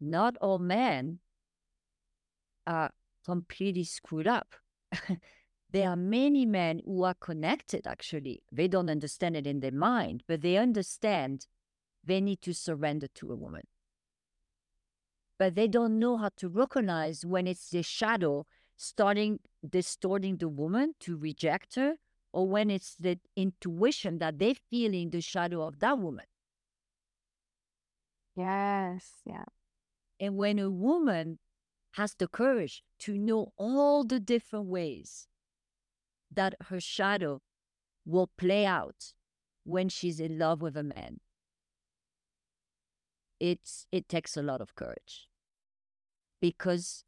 [0.00, 1.18] not all men
[2.70, 2.90] Uh, are
[3.24, 4.54] completely screwed up.
[5.72, 8.42] there are many men who are connected, actually.
[8.52, 11.46] They don't understand it in their mind, but they understand
[12.04, 13.62] they need to surrender to a woman.
[15.36, 18.46] But they don't know how to recognize when it's the shadow
[18.76, 21.94] starting distorting the woman to reject her,
[22.32, 26.26] or when it's the intuition that they feel in the shadow of that woman.
[28.36, 29.44] Yes, yeah.
[30.20, 31.38] And when a woman
[31.92, 35.26] has the courage to know all the different ways
[36.32, 37.40] that her shadow
[38.04, 39.12] will play out
[39.64, 41.20] when she's in love with a man.
[43.38, 45.28] It's it takes a lot of courage
[46.40, 47.04] because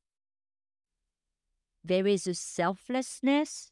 [1.85, 3.71] there is a selflessness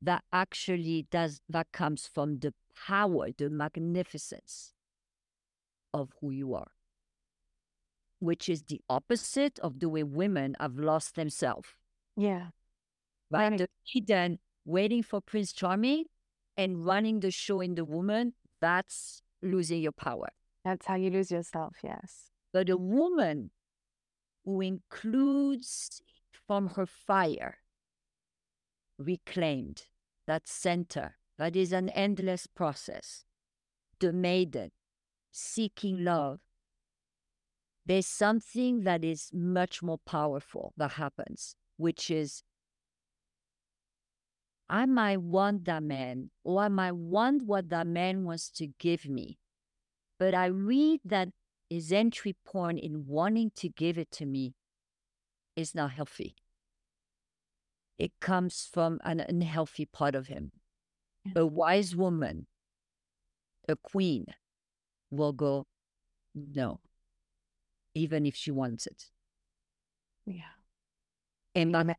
[0.00, 2.54] that actually does that comes from the
[2.86, 4.72] power, the magnificence
[5.92, 6.70] of who you are
[8.22, 11.68] which is the opposite of the way women have lost themselves.
[12.16, 12.50] Yeah.
[13.32, 13.50] Right?
[13.50, 13.58] right.
[13.58, 16.04] The hidden waiting for Prince Charming
[16.56, 20.28] and running the show in the woman, that's losing your power.
[20.64, 22.30] That's how you lose yourself, yes.
[22.52, 23.50] But a woman
[24.44, 26.00] who includes
[26.46, 27.58] from her fire,
[28.98, 29.86] reclaimed
[30.28, 33.24] that center, that is an endless process.
[33.98, 34.70] The maiden
[35.32, 36.38] seeking love,
[37.86, 42.42] there's something that is much more powerful that happens, which is
[44.68, 49.06] I might want that man, or I might want what that man wants to give
[49.08, 49.38] me.
[50.18, 51.28] But I read that
[51.68, 54.54] his entry point in wanting to give it to me
[55.56, 56.36] is not healthy.
[57.98, 60.52] It comes from an unhealthy part of him.
[61.36, 62.46] A wise woman,
[63.68, 64.26] a queen,
[65.10, 65.66] will go,
[66.34, 66.80] no,
[67.94, 69.06] even if she wants it.
[70.26, 70.54] Yeah.
[71.54, 71.96] And not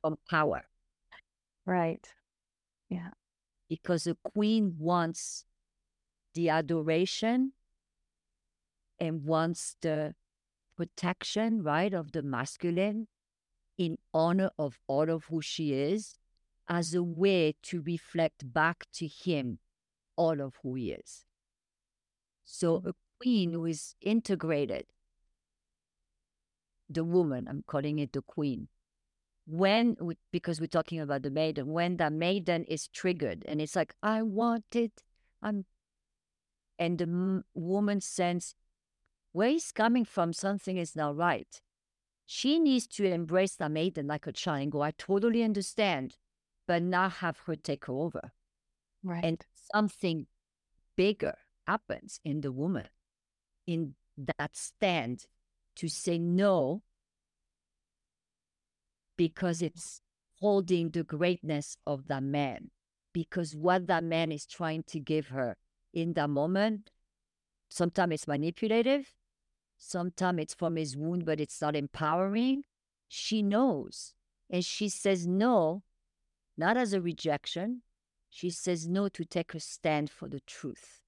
[0.00, 0.64] from power.
[1.64, 2.06] Right.
[2.88, 3.10] Yeah.
[3.68, 5.44] Because a queen wants
[6.34, 7.52] the adoration
[8.98, 10.14] and wants the
[10.76, 13.08] protection, right, of the masculine
[13.78, 16.14] in honor of all of who she is
[16.68, 19.58] as a way to reflect back to him
[20.16, 21.24] all of who he is.
[22.44, 22.88] So mm.
[22.90, 24.86] a queen who is integrated
[26.88, 28.68] the woman, I'm calling it the queen,
[29.46, 33.76] when, we, because we're talking about the maiden, when the maiden is triggered and it's
[33.76, 35.02] like, I want it,
[35.42, 35.64] I'm,
[36.78, 38.54] and the m- woman sense
[39.32, 41.60] where he's coming from, something is not right.
[42.26, 46.16] She needs to embrace the maiden like a child and go, I totally understand,
[46.66, 48.32] but not have her take her over.
[49.04, 49.24] Right.
[49.24, 50.26] And something
[50.96, 52.88] bigger happens in the woman
[53.66, 55.26] in that stand
[55.76, 56.82] to say no
[59.16, 60.00] because it's
[60.40, 62.70] holding the greatness of that man.
[63.12, 65.56] Because what that man is trying to give her
[65.94, 66.90] in that moment
[67.68, 69.14] sometimes it's manipulative
[69.78, 72.62] sometimes it's from his wound but it's not empowering.
[73.08, 74.14] She knows.
[74.50, 75.82] And she says no
[76.56, 77.82] not as a rejection.
[78.30, 81.02] She says no to take a stand for the truth.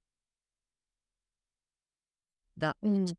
[2.56, 3.16] That Mm.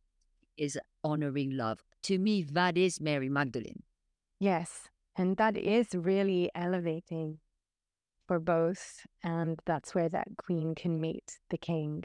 [0.60, 1.80] Is honoring love.
[2.03, 3.84] To me, that is Mary Magdalene.
[4.39, 4.89] Yes.
[5.16, 7.39] And that is really elevating
[8.28, 9.05] for both.
[9.24, 12.03] And that's where that queen can meet the king.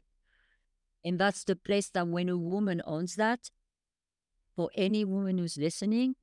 [1.04, 3.50] And that's the place that when a woman owns that,
[4.56, 6.14] for any woman who's listening,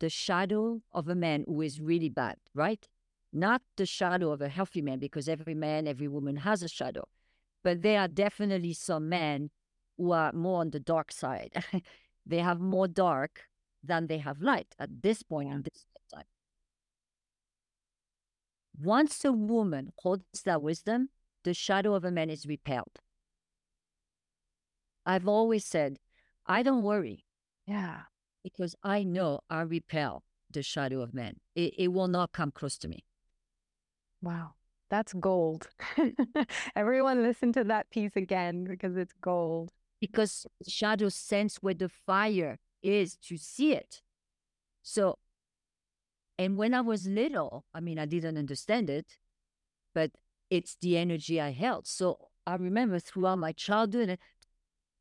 [0.00, 2.88] the shadow of a man who is really bad, right?
[3.32, 7.08] Not the shadow of a healthy man, because every man, every woman has a shadow.
[7.62, 9.50] But there are definitely some men
[9.96, 11.52] who are more on the dark side.
[12.26, 13.42] they have more dark
[13.82, 16.24] than they have light at this point in this time.
[18.80, 21.10] Once a woman holds that wisdom,
[21.44, 22.98] the shadow of a man is repelled.
[25.06, 25.98] I've always said,
[26.46, 27.24] I don't worry
[27.66, 28.02] Yeah.
[28.42, 31.36] because I know I repel the shadow of man.
[31.54, 33.04] It, it will not come close to me.
[34.22, 34.54] Wow.
[34.90, 35.68] That's gold.
[36.76, 39.70] Everyone listen to that piece again because it's gold.
[40.06, 44.02] Because shadow sense where the fire is to see it.
[44.82, 45.18] So,
[46.38, 49.16] and when I was little, I mean, I didn't understand it,
[49.94, 50.10] but
[50.50, 51.86] it's the energy I held.
[51.86, 54.18] So I remember throughout my childhood,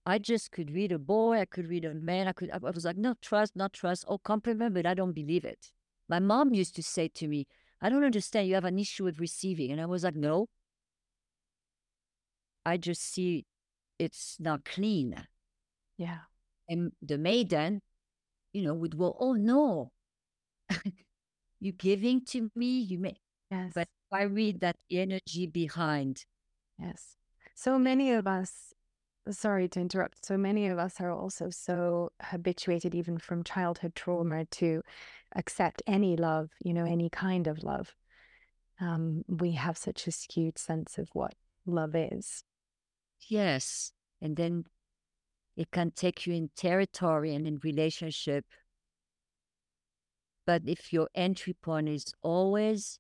[0.06, 2.86] I just could read a boy, I could read a man, I could, I was
[2.86, 5.72] like, no, trust, not trust, oh, compliment, but I don't believe it.
[6.08, 7.48] My mom used to say to me,
[7.82, 9.70] I don't understand, you have an issue with receiving.
[9.70, 10.48] And I was like, no,
[12.66, 13.46] I just see
[14.04, 15.16] it's not clean.
[15.98, 16.20] Yeah.
[16.70, 17.82] And the maiden,
[18.54, 19.92] you know, would go, oh no,
[21.60, 23.16] you're giving to me, you may.
[23.50, 23.72] Yes.
[23.74, 26.26] But I read that energy behind,
[26.80, 27.18] Yes.
[27.56, 28.74] So many of us,
[29.30, 34.46] sorry to interrupt, so many of us are also so habituated, even from childhood trauma,
[34.46, 34.82] to
[35.36, 37.94] accept any love, you know, any kind of love.
[38.82, 41.36] Um, we have such a skewed sense of what
[41.66, 42.44] love is.
[43.30, 44.66] Yes, and then
[45.56, 48.46] it can take you in territory and in relationship.
[50.46, 53.00] But if your entry point is always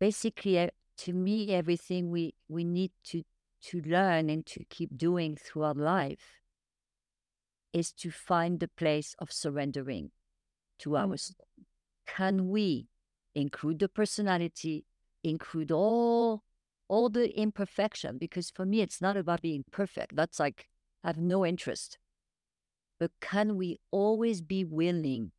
[0.00, 3.22] basically uh, to me everything we we need to
[3.60, 6.40] to learn and to keep doing throughout life
[7.72, 10.10] is to find the place of surrendering
[10.78, 11.18] to Mm.
[11.18, 11.46] soul.
[12.06, 12.88] Can we
[13.34, 14.84] include the personality,
[15.22, 16.42] include all
[16.88, 18.18] all the imperfection?
[18.18, 20.16] Because for me, it's not about being perfect.
[20.16, 20.66] That's like
[21.04, 21.98] I have no interest.
[22.98, 25.32] But can we always be willing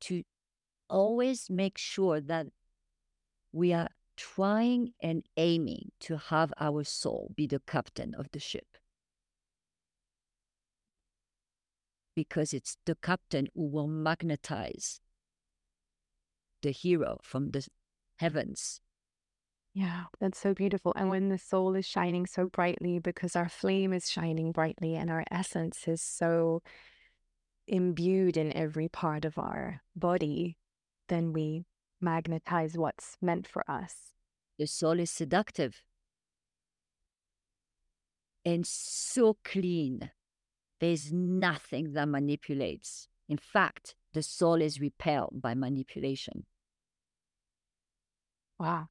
[0.00, 0.22] to
[0.88, 2.46] always make sure that
[3.52, 8.78] we are trying and aiming to have our soul be the captain of the ship?
[12.14, 15.00] Because it's the captain who will magnetize
[16.62, 17.66] the hero from the
[18.16, 18.80] heavens.
[19.74, 20.92] Yeah, that's so beautiful.
[20.96, 25.10] And when the soul is shining so brightly, because our flame is shining brightly and
[25.10, 26.62] our essence is so
[27.66, 30.58] imbued in every part of our body,
[31.08, 31.64] then we
[32.00, 34.12] magnetize what's meant for us.
[34.58, 35.82] The soul is seductive
[38.44, 40.10] and so clean.
[40.80, 43.08] There's nothing that manipulates.
[43.28, 46.44] In fact, the soul is repelled by manipulation.
[48.58, 48.88] Wow.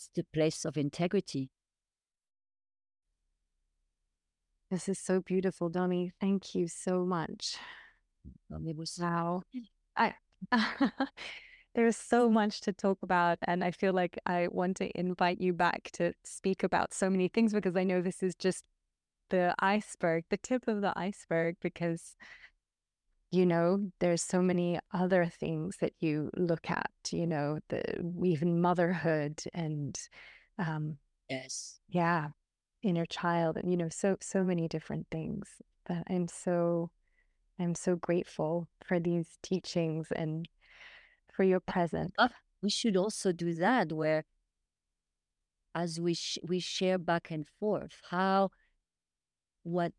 [0.00, 1.50] It's the place of integrity.
[4.70, 6.12] This is so beautiful, Domi.
[6.18, 7.58] Thank you so much.
[8.50, 9.42] Um, was Wow.
[9.94, 10.14] I
[11.74, 15.52] there's so much to talk about and I feel like I want to invite you
[15.52, 18.64] back to speak about so many things because I know this is just
[19.28, 22.16] the iceberg, the tip of the iceberg because
[23.30, 27.82] you know there's so many other things that you look at, you know, the
[28.24, 29.98] even motherhood and
[30.58, 31.78] um yes.
[31.88, 32.28] yeah,
[32.82, 35.48] inner child and you know so so many different things
[35.86, 36.90] But I'm so
[37.58, 40.48] I'm so grateful for these teachings and
[41.32, 42.14] for your presence.
[42.62, 44.24] We should also do that where
[45.74, 48.50] as we sh- we share back and forth how
[49.62, 49.92] what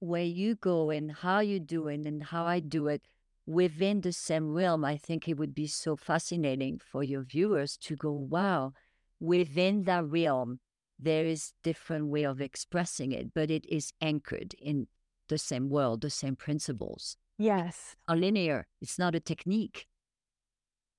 [0.00, 3.02] where you go and how you do it and how I do it
[3.46, 7.96] within the same realm, I think it would be so fascinating for your viewers to
[7.96, 8.72] go, wow,
[9.18, 10.60] within that realm,
[10.98, 14.86] there is different way of expressing it, but it is anchored in
[15.28, 17.16] the same world, the same principles.
[17.38, 17.96] Yes.
[18.06, 18.66] A linear.
[18.80, 19.86] It's not a technique.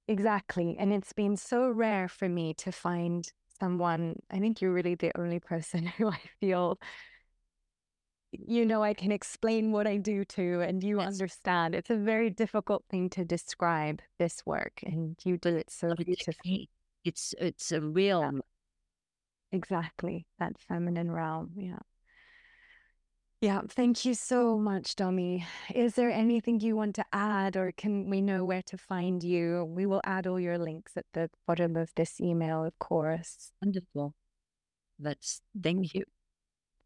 [0.08, 0.76] Exactly.
[0.78, 4.18] And it's been so rare for me to find someone.
[4.30, 6.80] I think you're really the only person who I feel
[8.32, 11.07] you know, I can explain what I do to, and you Yes.
[11.07, 11.75] understand.
[11.75, 16.69] It's a very difficult thing to describe this work, and you do it so beautifully.
[17.03, 18.41] It's it's a realm.
[19.51, 21.51] Exactly, that feminine realm.
[21.57, 21.79] Yeah.
[23.41, 23.61] Yeah.
[23.67, 25.45] Thank you so much, Domi.
[25.73, 29.65] Is there anything you want to add, or can we know where to find you?
[29.65, 33.51] We will add all your links at the bottom of this email, of course.
[33.61, 34.13] Wonderful.
[34.99, 36.05] That's thank you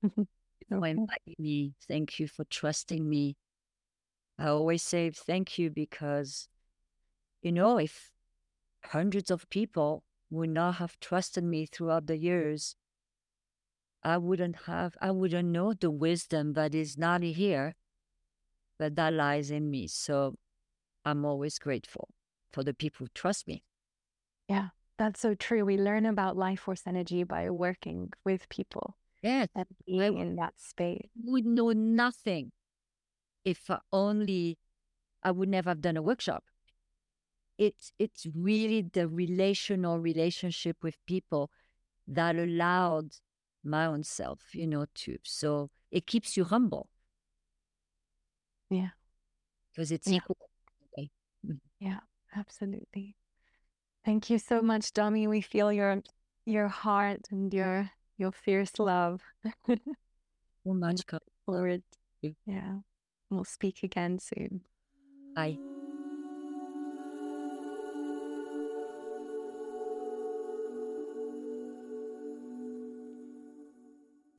[0.70, 1.74] for inviting me.
[1.88, 3.36] Thank you for trusting me.
[4.38, 6.48] I always say thank you because,
[7.42, 8.12] you know, if
[8.84, 12.76] hundreds of people would not have trusted me throughout the years,
[14.04, 17.76] I wouldn't have, I wouldn't know the wisdom that is not here,
[18.78, 19.88] but that lies in me.
[19.88, 20.36] So
[21.06, 22.10] I'm always grateful
[22.52, 23.64] for the people who trust me.
[24.48, 25.66] Yeah, that's so true.
[25.66, 28.96] We learn about life force energy by working with people
[29.26, 31.10] Yes, and being in that space.
[31.24, 32.52] would know nothing
[33.44, 34.58] if I only
[35.24, 36.44] I would never have done a workshop.
[37.58, 41.50] It's it's really the relational relationship with people
[42.08, 43.16] that allowed
[43.64, 46.90] my own self, you know, to so it keeps you humble
[48.70, 48.90] Yeah.
[49.72, 50.18] because it's Yeah.
[50.18, 50.38] equal.
[50.94, 51.10] Okay.
[51.46, 51.60] Mhm.
[51.80, 52.02] Yeah,
[52.36, 53.16] absolutely.
[54.04, 55.28] Thank you so much, Domi.
[55.28, 56.04] We feel your
[56.46, 59.22] your heart and your your fierce love.
[61.06, 61.22] God.
[61.46, 61.84] Forward.
[62.22, 62.36] you.
[62.46, 62.80] Yeah.
[63.30, 64.62] We'll speak again soon.
[65.36, 65.58] Bye.